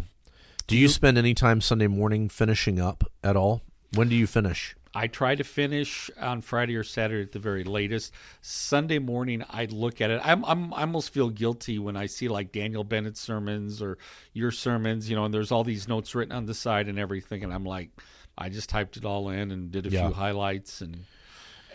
Do 0.67 0.75
you 0.77 0.89
spend 0.89 1.17
any 1.17 1.33
time 1.33 1.61
Sunday 1.61 1.87
morning 1.87 2.27
finishing 2.27 2.79
up 2.79 3.05
at 3.23 3.37
all? 3.37 3.61
When 3.93 4.09
do 4.09 4.15
you 4.15 4.27
finish? 4.27 4.75
I 4.93 5.07
try 5.07 5.35
to 5.35 5.43
finish 5.43 6.09
on 6.19 6.41
Friday 6.41 6.75
or 6.75 6.83
Saturday 6.83 7.21
at 7.21 7.31
the 7.31 7.39
very 7.39 7.63
latest. 7.63 8.11
Sunday 8.41 8.99
morning, 8.99 9.43
I 9.49 9.65
look 9.65 10.01
at 10.01 10.09
it. 10.09 10.19
I'm, 10.25 10.43
I'm 10.43 10.73
I 10.73 10.81
almost 10.81 11.13
feel 11.13 11.29
guilty 11.29 11.79
when 11.79 11.95
I 11.95 12.07
see 12.07 12.27
like 12.27 12.51
Daniel 12.51 12.83
Bennett's 12.83 13.21
sermons 13.21 13.81
or 13.81 13.97
your 14.33 14.51
sermons, 14.51 15.09
you 15.09 15.15
know, 15.15 15.23
and 15.23 15.33
there's 15.33 15.51
all 15.51 15.63
these 15.63 15.87
notes 15.87 16.13
written 16.15 16.33
on 16.33 16.47
the 16.47 16.53
side 16.53 16.89
and 16.89 16.99
everything, 16.99 17.43
and 17.43 17.53
I'm 17.53 17.63
like, 17.65 17.91
I 18.37 18.49
just 18.49 18.69
typed 18.69 18.97
it 18.97 19.05
all 19.05 19.29
in 19.29 19.51
and 19.51 19.71
did 19.71 19.85
a 19.85 19.89
Yeah. 19.89 20.07
few 20.07 20.13
highlights 20.15 20.81
and. 20.81 21.05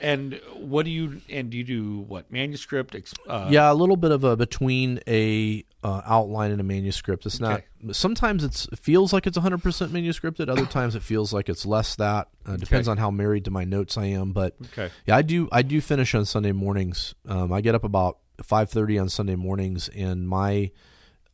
And 0.00 0.40
what 0.56 0.84
do 0.84 0.90
you 0.90 1.20
and 1.30 1.48
do 1.48 1.56
you 1.56 1.62
do 1.62 2.00
what 2.00 2.32
manuscript? 2.32 2.96
Uh, 3.24 3.46
yeah, 3.52 3.70
a 3.70 3.74
little 3.74 3.94
bit 3.96 4.10
of 4.10 4.24
a 4.24 4.36
between 4.36 4.98
a 5.06 5.64
uh, 5.82 6.00
outline 6.04 6.50
in 6.52 6.60
a 6.60 6.62
manuscript. 6.62 7.26
It's 7.26 7.40
not. 7.40 7.62
Sometimes 7.90 8.44
it's, 8.44 8.68
it 8.68 8.78
feels 8.78 9.12
like 9.12 9.26
it's 9.26 9.36
100 9.36 9.62
percent 9.62 9.92
manuscripted. 9.92 10.48
Other 10.48 10.66
times 10.78 10.94
it 10.94 11.02
feels 11.02 11.32
like 11.32 11.48
it's 11.48 11.66
less 11.66 11.96
that. 11.96 12.28
Uh, 12.46 12.56
depends 12.56 12.86
on 12.88 12.98
how 12.98 13.10
married 13.10 13.44
to 13.46 13.50
my 13.50 13.64
notes 13.64 13.96
I 13.98 14.06
am. 14.06 14.32
But 14.32 14.56
Okay. 14.66 14.90
yeah, 15.06 15.16
I 15.16 15.22
do. 15.22 15.48
I 15.50 15.62
do 15.62 15.80
finish 15.80 16.14
on 16.14 16.24
Sunday 16.24 16.52
mornings. 16.52 17.14
Um, 17.26 17.52
I 17.52 17.60
get 17.60 17.74
up 17.74 17.84
about 17.84 18.18
5:30 18.42 19.00
on 19.00 19.08
Sunday 19.08 19.36
mornings, 19.36 19.88
and 19.88 20.28
my 20.28 20.70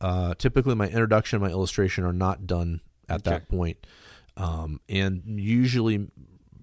uh, 0.01 0.33
typically 0.35 0.75
my 0.75 0.87
introduction 0.87 1.37
and 1.37 1.43
my 1.45 1.51
illustration 1.51 2.03
are 2.03 2.13
not 2.13 2.47
done 2.47 2.81
at 3.07 3.21
Okay. 3.21 3.31
that 3.31 3.49
point. 3.49 3.85
Um, 4.37 4.79
and 4.87 5.23
usually 5.25 6.07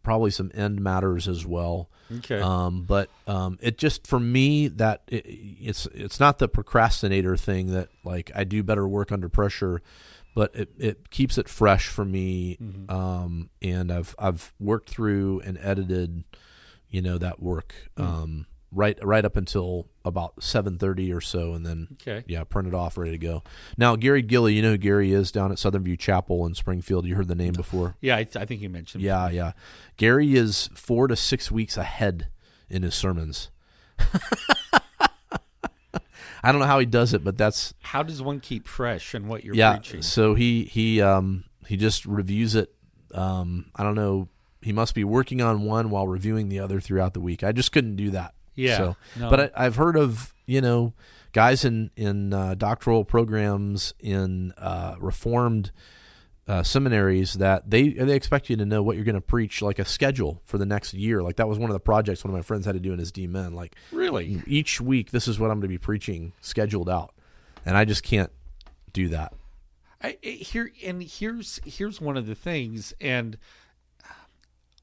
probably 0.07 0.31
some 0.31 0.53
end 0.55 0.81
matters 0.81 1.27
as 1.27 1.45
well. 1.45 1.91
Okay. 2.19 2.41
Um, 2.41 2.83
but 2.83 3.11
um, 3.27 3.59
it 3.61 3.77
just 3.77 4.07
for 4.07 4.21
me 4.21 4.69
that 4.69 5.03
it, 5.09 5.25
it's 5.27 5.87
it's 5.87 6.21
not 6.21 6.39
the 6.39 6.47
procrastinator 6.47 7.37
thing 7.37 7.73
that 7.73 7.89
like 8.05 8.31
I 8.33 8.45
do 8.45 8.63
better 8.63 8.87
work 8.87 9.11
under 9.11 9.29
pressure, 9.29 9.83
but 10.33 10.55
it, 10.55 10.69
it 10.79 11.11
keeps 11.11 11.39
it 11.39 11.49
fresh 11.49 11.89
for 11.89 12.05
me. 12.05 12.57
Um, 12.89 13.51
and 13.61 13.91
I've 13.91 14.15
I've 14.17 14.55
worked 14.61 14.91
through 14.91 15.41
and 15.41 15.59
edited, 15.61 16.23
you 16.89 17.03
know, 17.03 17.19
that 17.19 17.43
work 17.43 17.75
um, 17.97 18.47
right 18.77 18.99
right 19.03 19.25
up 19.25 19.35
until 19.37 19.89
about 20.05 20.43
seven 20.43 20.79
thirty 20.79 21.13
or 21.13 21.21
so, 21.21 21.55
and 21.55 21.67
then 21.67 21.89
Okay. 21.95 22.23
yeah, 22.29 22.45
print 22.45 22.69
it 22.69 22.75
off, 22.75 22.97
ready 22.97 23.11
to 23.13 23.19
go. 23.19 23.43
Now 23.77 23.97
Gary 23.97 24.23
Gilley, 24.23 24.55
you 24.55 24.63
know 24.63 24.71
who 24.73 24.79
Gary 24.79 25.13
is 25.13 25.33
down 25.33 25.51
at 25.51 25.59
Southern 25.59 25.83
View 25.83 25.97
Chapel 25.97 26.47
in 26.47 26.55
Springfield. 26.55 27.07
You 27.07 27.17
heard 27.17 27.29
the 27.29 27.35
name 27.35 27.55
before. 27.55 27.97
yeah, 28.01 28.17
I, 28.17 28.27
I 28.37 28.45
think 28.45 28.61
you 28.61 28.69
mentioned. 28.69 29.03
Yeah, 29.03 29.29
yeah. 29.31 29.53
Gary 29.97 30.37
is 30.37 30.69
four 30.75 31.09
to 31.09 31.17
six 31.17 31.51
weeks 31.51 31.77
ahead 31.77 32.29
in 32.69 32.83
his 32.83 32.95
sermons. 32.95 33.51
I 36.43 36.53
don't 36.53 36.61
know 36.61 36.67
how 36.67 36.79
he 36.79 36.87
does 36.87 37.13
it, 37.13 37.25
but 37.25 37.37
that's 37.37 37.75
How 37.81 38.03
does 38.05 38.23
one 38.23 38.39
keep 38.41 38.69
fresh 38.69 39.15
in 39.15 39.27
what 39.27 39.43
you're 39.43 39.55
yeah. 39.55 39.77
preaching? 39.77 40.03
So 40.03 40.35
he 40.35 40.65
he 40.65 41.01
um 41.01 41.45
he 41.67 41.77
just 41.77 42.07
reviews 42.07 42.55
it. 42.55 42.73
Um, 43.13 43.71
I 43.75 43.83
don't 43.83 43.95
know. 43.97 44.29
He 44.63 44.73
must 44.73 44.95
be 44.95 45.03
working 45.05 45.41
on 45.41 45.63
one 45.65 45.91
while 45.91 46.07
reviewing 46.07 46.49
the 46.49 46.61
other 46.61 46.81
throughout 46.81 47.15
the 47.15 47.21
week. 47.21 47.43
I 47.43 47.53
just 47.53 47.73
couldn't 47.73 47.97
do 47.97 48.11
that. 48.11 48.35
Yeah, 48.57 48.77
So, 48.77 48.97
no. 49.19 49.31
but 49.31 49.41
I, 49.57 49.67
I've 49.67 49.77
heard 49.77 49.97
of 49.97 50.35
you 50.47 50.61
know 50.61 50.93
guys 51.33 51.65
in 51.65 51.91
in 51.97 52.33
uh, 52.33 52.55
doctoral 52.57 53.05
programs 53.05 53.95
in 54.01 54.53
uh, 54.59 54.97
reformed 54.99 55.71
uh, 56.49 56.63
seminaries 56.63 57.35
that 57.35 57.69
they 57.69 57.89
they 57.91 58.15
expect 58.15 58.49
you 58.49 58.57
to 58.57 58.65
know 58.65 58.83
what 58.83 58.97
you're 58.97 59.05
going 59.05 59.15
to 59.17 59.21
preach 59.21 59.61
like 59.63 59.79
a 59.79 59.85
schedule 59.85 60.41
for 60.45 60.59
the 60.59 60.67
next 60.67 60.95
year. 60.95 61.23
Like 61.23 61.37
that 61.37 61.49
was 61.49 61.59
one 61.59 61.69
of 61.71 61.75
the 61.75 61.81
projects 61.81 62.25
one 62.25 62.31
of 62.31 62.37
my 62.37 62.43
friends 62.43 62.65
had 62.67 62.75
to 62.75 62.81
do 62.81 62.93
in 62.93 62.99
his 62.99 63.11
DMin. 63.13 63.53
Like 63.53 63.75
Really? 63.93 64.43
each 64.47 64.81
week, 64.81 65.11
this 65.11 65.27
is 65.29 65.39
what 65.39 65.51
I'm 65.51 65.57
going 65.59 65.63
to 65.63 65.69
be 65.69 65.79
preaching 65.79 66.33
scheduled 66.41 66.89
out, 66.89 67.13
and 67.65 67.77
I 67.77 67.85
just 67.85 68.03
can't 68.05 68.31
do 68.93 69.09
that. 69.09 69.33
I, 70.01 70.17
I- 70.25 70.29
here 70.29 70.71
and 70.85 71.03
here's 71.03 71.59
here's 71.65 72.01
one 72.01 72.17
of 72.17 72.27
the 72.27 72.35
things, 72.37 72.95
and 73.01 73.37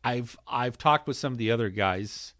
I've 0.03 0.37
I've 0.47 0.77
talked 0.77 1.07
with 1.07 1.15
some 1.17 1.31
of 1.33 1.37
the 1.39 1.51
other 1.51 1.69
guys 1.69 2.33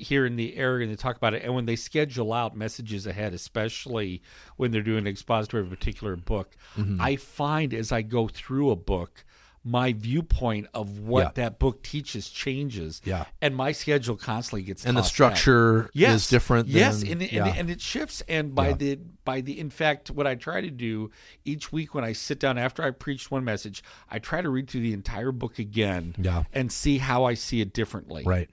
here 0.00 0.26
in 0.26 0.36
the 0.36 0.56
area, 0.56 0.84
and 0.84 0.92
they 0.92 0.96
talk 0.96 1.16
about 1.16 1.34
it. 1.34 1.42
And 1.42 1.54
when 1.54 1.66
they 1.66 1.76
schedule 1.76 2.32
out 2.32 2.56
messages 2.56 3.06
ahead, 3.06 3.34
especially 3.34 4.22
when 4.56 4.70
they're 4.70 4.82
doing 4.82 4.98
an 4.98 5.06
expository 5.06 5.62
of 5.62 5.72
a 5.72 5.76
particular 5.76 6.16
book, 6.16 6.56
Mm-hmm. 6.76 7.00
I 7.00 7.16
find 7.16 7.74
as 7.74 7.90
I 7.92 8.02
go 8.02 8.28
through 8.28 8.70
a 8.70 8.76
book. 8.76 9.24
My 9.62 9.92
viewpoint 9.92 10.68
of 10.72 11.00
what 11.00 11.20
Yeah. 11.22 11.30
that 11.34 11.58
book 11.58 11.82
teaches 11.82 12.30
changes, 12.30 13.02
Yeah. 13.04 13.26
and 13.42 13.54
my 13.54 13.72
schedule 13.72 14.16
constantly 14.16 14.62
gets 14.62 14.86
And 14.86 14.96
the 14.96 15.02
back. 15.02 15.10
structure 15.10 15.90
yes. 15.92 16.14
is 16.22 16.28
different. 16.28 16.68
Yes, 16.68 17.00
than, 17.02 17.12
and, 17.12 17.22
it, 17.22 17.30
yeah. 17.30 17.46
and, 17.46 17.58
and 17.58 17.70
it 17.70 17.82
shifts. 17.82 18.22
And 18.26 18.54
by 18.54 18.68
Yeah. 18.68 18.74
the 18.76 18.98
by 19.26 19.42
the 19.42 19.60
in 19.60 19.68
fact, 19.68 20.10
what 20.10 20.26
I 20.26 20.34
try 20.34 20.62
to 20.62 20.70
do 20.70 21.10
each 21.44 21.72
week 21.72 21.94
when 21.94 22.04
I 22.04 22.14
sit 22.14 22.40
down 22.40 22.56
after 22.56 22.82
I 22.82 22.90
preached 22.90 23.30
one 23.30 23.44
message, 23.44 23.82
I 24.10 24.18
try 24.18 24.40
to 24.40 24.48
read 24.48 24.70
through 24.70 24.80
the 24.80 24.94
entire 24.94 25.30
book 25.30 25.58
again, 25.58 26.14
Yeah. 26.18 26.44
and 26.54 26.72
see 26.72 26.96
how 26.96 27.24
I 27.24 27.34
see 27.34 27.60
it 27.60 27.74
differently. 27.74 28.22
right. 28.24 28.48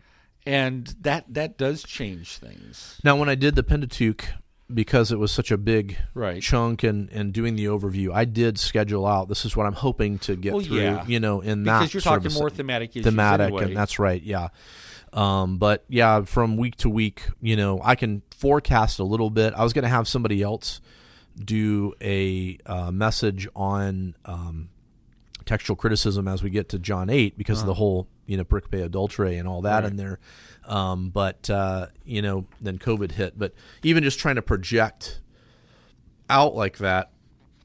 And 0.47 0.88
that 1.01 1.25
that 1.33 1.57
does 1.57 1.83
change 1.83 2.38
things. 2.38 2.99
Now, 3.03 3.15
when 3.17 3.29
I 3.29 3.36
did 3.36 3.55
the 3.55 3.63
Pentateuch, 3.63 4.25
because 4.73 5.12
it 5.12 5.19
was 5.19 5.31
such 5.31 5.51
a 5.51 5.57
big 5.57 5.97
Right. 6.13 6.41
chunk 6.41 6.83
and, 6.83 7.10
and 7.12 7.31
doing 7.33 7.55
the 7.55 7.65
overview, 7.65 8.12
I 8.13 8.25
did 8.25 8.57
schedule 8.60 9.05
out. 9.05 9.29
This 9.29 9.45
is 9.45 9.55
what 9.55 9.65
I'm 9.65 9.73
hoping 9.73 10.19
to 10.19 10.36
get 10.36 10.53
Well, 10.53 10.63
through. 10.63 10.77
yeah. 10.81 11.05
You 11.07 11.19
know, 11.19 11.41
in 11.41 11.63
that 11.63 11.79
Because 11.79 11.93
you're 11.93 12.01
talking 12.01 12.33
more 12.33 12.49
thematic 12.49 12.91
issues 12.91 13.05
thematic, 13.05 13.47
anyway. 13.47 13.63
and 13.65 13.77
that's 13.77 13.97
right. 13.99 14.21
Yeah. 14.21 14.49
Um, 15.13 15.57
but 15.57 15.86
yeah, 15.88 16.23
from 16.25 16.57
week 16.57 16.75
to 16.77 16.89
week, 16.89 17.23
you 17.41 17.55
know, 17.55 17.79
I 17.83 17.95
can 17.95 18.23
forecast 18.31 18.99
a 18.99 19.03
little 19.05 19.29
bit. 19.29 19.53
I 19.55 19.63
was 19.63 19.71
going 19.73 19.83
to 19.83 19.89
have 19.89 20.07
somebody 20.07 20.41
else 20.43 20.81
do 21.43 21.93
a 22.01 22.57
uh, 22.65 22.91
message 22.91 23.47
on 23.55 24.15
um, 24.25 24.69
textual 25.47 25.75
criticism 25.75 26.27
as 26.27 26.43
we 26.43 26.49
get 26.49 26.69
to 26.69 26.79
John 26.79 27.10
eight 27.10 27.38
because 27.38 27.62
of 27.62 27.67
the 27.67 27.73
whole 27.73 28.07
you 28.25 28.38
know 28.38 28.43
pericope 28.43 28.88
adulterae 28.88 29.39
and 29.39 29.47
all 29.47 29.62
that 29.62 29.83
in 29.86 29.97
there. 29.97 30.19
Um, 30.65 31.10
but 31.10 31.49
uh, 31.49 31.88
you 32.05 32.21
know, 32.21 32.45
then 32.62 32.77
COVID 32.77 33.13
hit. 33.13 33.39
But 33.39 33.53
even 33.83 34.03
just 34.03 34.19
trying 34.19 34.36
to 34.36 34.41
project 34.41 35.21
out 36.29 36.55
like 36.55 36.77
that, 36.79 37.12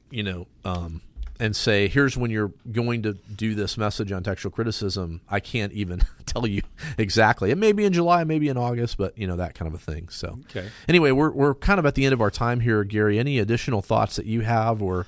you 0.09 0.23
know, 0.23 0.47
um, 0.63 1.01
and 1.39 1.55
say, 1.55 1.87
here's 1.87 2.15
when 2.15 2.31
you're 2.31 2.53
going 2.71 3.03
to 3.03 3.13
do 3.13 3.55
this 3.55 3.77
message 3.77 4.11
on 4.11 4.23
textual 4.23 4.51
criticism. 4.51 5.21
I 5.29 5.39
can't 5.39 5.73
even 5.73 6.01
tell 6.33 6.47
you 6.47 6.61
exactly. 6.97 7.51
It 7.51 7.57
may 7.57 7.71
be 7.71 7.85
in 7.85 7.93
July, 7.93 8.23
maybe 8.23 8.49
in 8.49 8.57
August, 8.57 8.97
but 8.97 9.17
you 9.17 9.27
know 9.27 9.35
that 9.37 9.53
kind 9.55 9.67
of 9.67 9.73
a 9.73 9.91
thing. 9.91 10.09
So 10.09 10.39
Okay. 10.49 10.67
anyway, 10.89 11.11
we're 11.11 11.31
we're 11.31 11.55
kind 11.55 11.79
of 11.79 11.85
at 11.85 11.95
the 11.95 12.05
end 12.05 12.13
of 12.13 12.21
our 12.21 12.31
time 12.31 12.59
here, 12.59 12.83
Garry. 12.83 13.19
Any 13.19 13.39
additional 13.39 13.81
thoughts 13.81 14.15
that 14.17 14.25
you 14.25 14.41
have, 14.41 14.81
or 14.81 15.05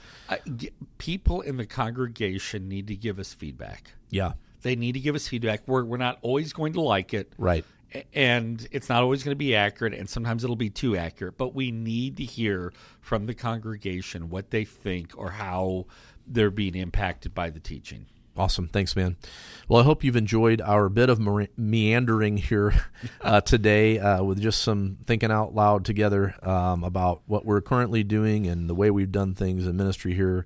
people 0.97 1.41
in 1.41 1.57
the 1.57 1.65
congregation 1.65 2.67
need 2.67 2.87
to 2.87 2.95
give 2.95 3.19
us 3.19 3.33
feedback. 3.33 3.91
yeah, 4.09 4.33
They 4.61 4.75
need 4.75 4.93
to 4.93 4.99
give 4.99 5.15
us 5.15 5.27
feedback. 5.27 5.63
We're 5.67 5.83
we're 5.83 5.97
not 5.97 6.17
always 6.21 6.53
going 6.53 6.73
to 6.73 6.81
like 6.81 7.13
it, 7.13 7.31
Right. 7.37 7.65
and 8.13 8.65
it's 8.71 8.89
not 8.89 9.03
always 9.03 9.23
going 9.23 9.31
to 9.33 9.37
be 9.37 9.55
accurate, 9.55 9.93
and 9.93 10.09
sometimes 10.09 10.43
it'll 10.43 10.55
be 10.55 10.69
too 10.69 10.95
accurate. 10.97 11.37
But 11.37 11.53
we 11.55 11.71
need 11.71 12.17
to 12.17 12.23
hear 12.23 12.73
from 13.01 13.25
the 13.25 13.33
congregation 13.33 14.29
what 14.29 14.51
they 14.51 14.65
think 14.65 15.13
or 15.17 15.31
how 15.31 15.85
they're 16.27 16.49
being 16.51 16.75
impacted 16.75 17.33
by 17.35 17.49
the 17.51 17.59
teaching. 17.59 18.07
Awesome. 18.37 18.67
Thanks, 18.67 18.95
man. 18.95 19.15
Well, 19.69 19.81
I 19.81 19.85
hope 19.85 20.03
you've 20.03 20.17
enjoyed 20.17 20.59
our 20.59 20.89
bit 20.89 21.09
of 21.09 21.19
meandering 21.57 22.37
here 22.37 22.73
uh, 23.21 23.41
today 23.41 23.97
uh, 23.97 24.23
with 24.23 24.41
just 24.41 24.61
some 24.61 24.97
thinking 25.05 25.31
out 25.31 25.55
loud 25.55 25.85
together 25.85 26.35
um, 26.43 26.83
about 26.83 27.21
what 27.27 27.45
we're 27.45 27.61
currently 27.61 28.03
doing 28.03 28.45
and 28.45 28.69
the 28.69 28.75
way 28.75 28.91
we've 28.91 29.11
done 29.11 29.35
things 29.35 29.65
in 29.65 29.77
ministry 29.77 30.13
here. 30.13 30.45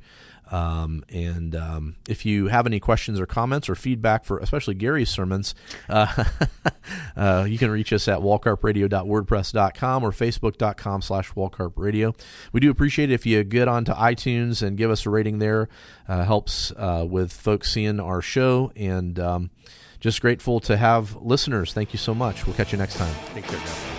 Um, 0.51 1.03
and 1.09 1.55
um, 1.55 1.95
if 2.07 2.25
you 2.25 2.47
have 2.47 2.65
any 2.65 2.79
questions 2.79 3.19
or 3.19 3.25
comments 3.25 3.69
or 3.69 3.75
feedback 3.75 4.25
for 4.25 4.39
especially 4.39 4.73
Garry's 4.73 5.09
sermons, 5.09 5.55
uh, 5.87 6.25
uh, 7.15 7.45
you 7.47 7.57
can 7.57 7.71
reach 7.71 7.93
us 7.93 8.07
at 8.07 8.19
walkarpradio.wordpress.com 8.19 10.03
or 10.03 10.11
facebook.com 10.11 11.01
slash 11.01 11.31
walkarpradio. 11.33 12.19
We 12.51 12.59
do 12.59 12.69
appreciate 12.69 13.11
it 13.11 13.13
if 13.13 13.25
you 13.25 13.43
get 13.43 13.67
onto 13.67 13.93
iTunes 13.93 14.61
and 14.61 14.77
give 14.77 14.91
us 14.91 15.05
a 15.05 15.09
rating 15.09 15.39
there. 15.39 15.69
Uh, 16.07 16.23
helps 16.23 16.71
uh, 16.71 17.05
with 17.07 17.31
folks 17.31 17.71
seeing 17.71 17.99
our 17.99 18.21
show 18.21 18.71
and 18.75 19.19
um, 19.19 19.51
just 19.99 20.21
grateful 20.21 20.59
to 20.61 20.77
have 20.77 21.15
listeners. 21.17 21.73
Thank 21.73 21.93
you 21.93 21.99
so 21.99 22.15
much. 22.15 22.47
We'll 22.47 22.55
catch 22.55 22.71
you 22.71 22.77
next 22.77 22.95
time. 22.95 23.13
Take 23.33 23.45
care. 23.45 23.98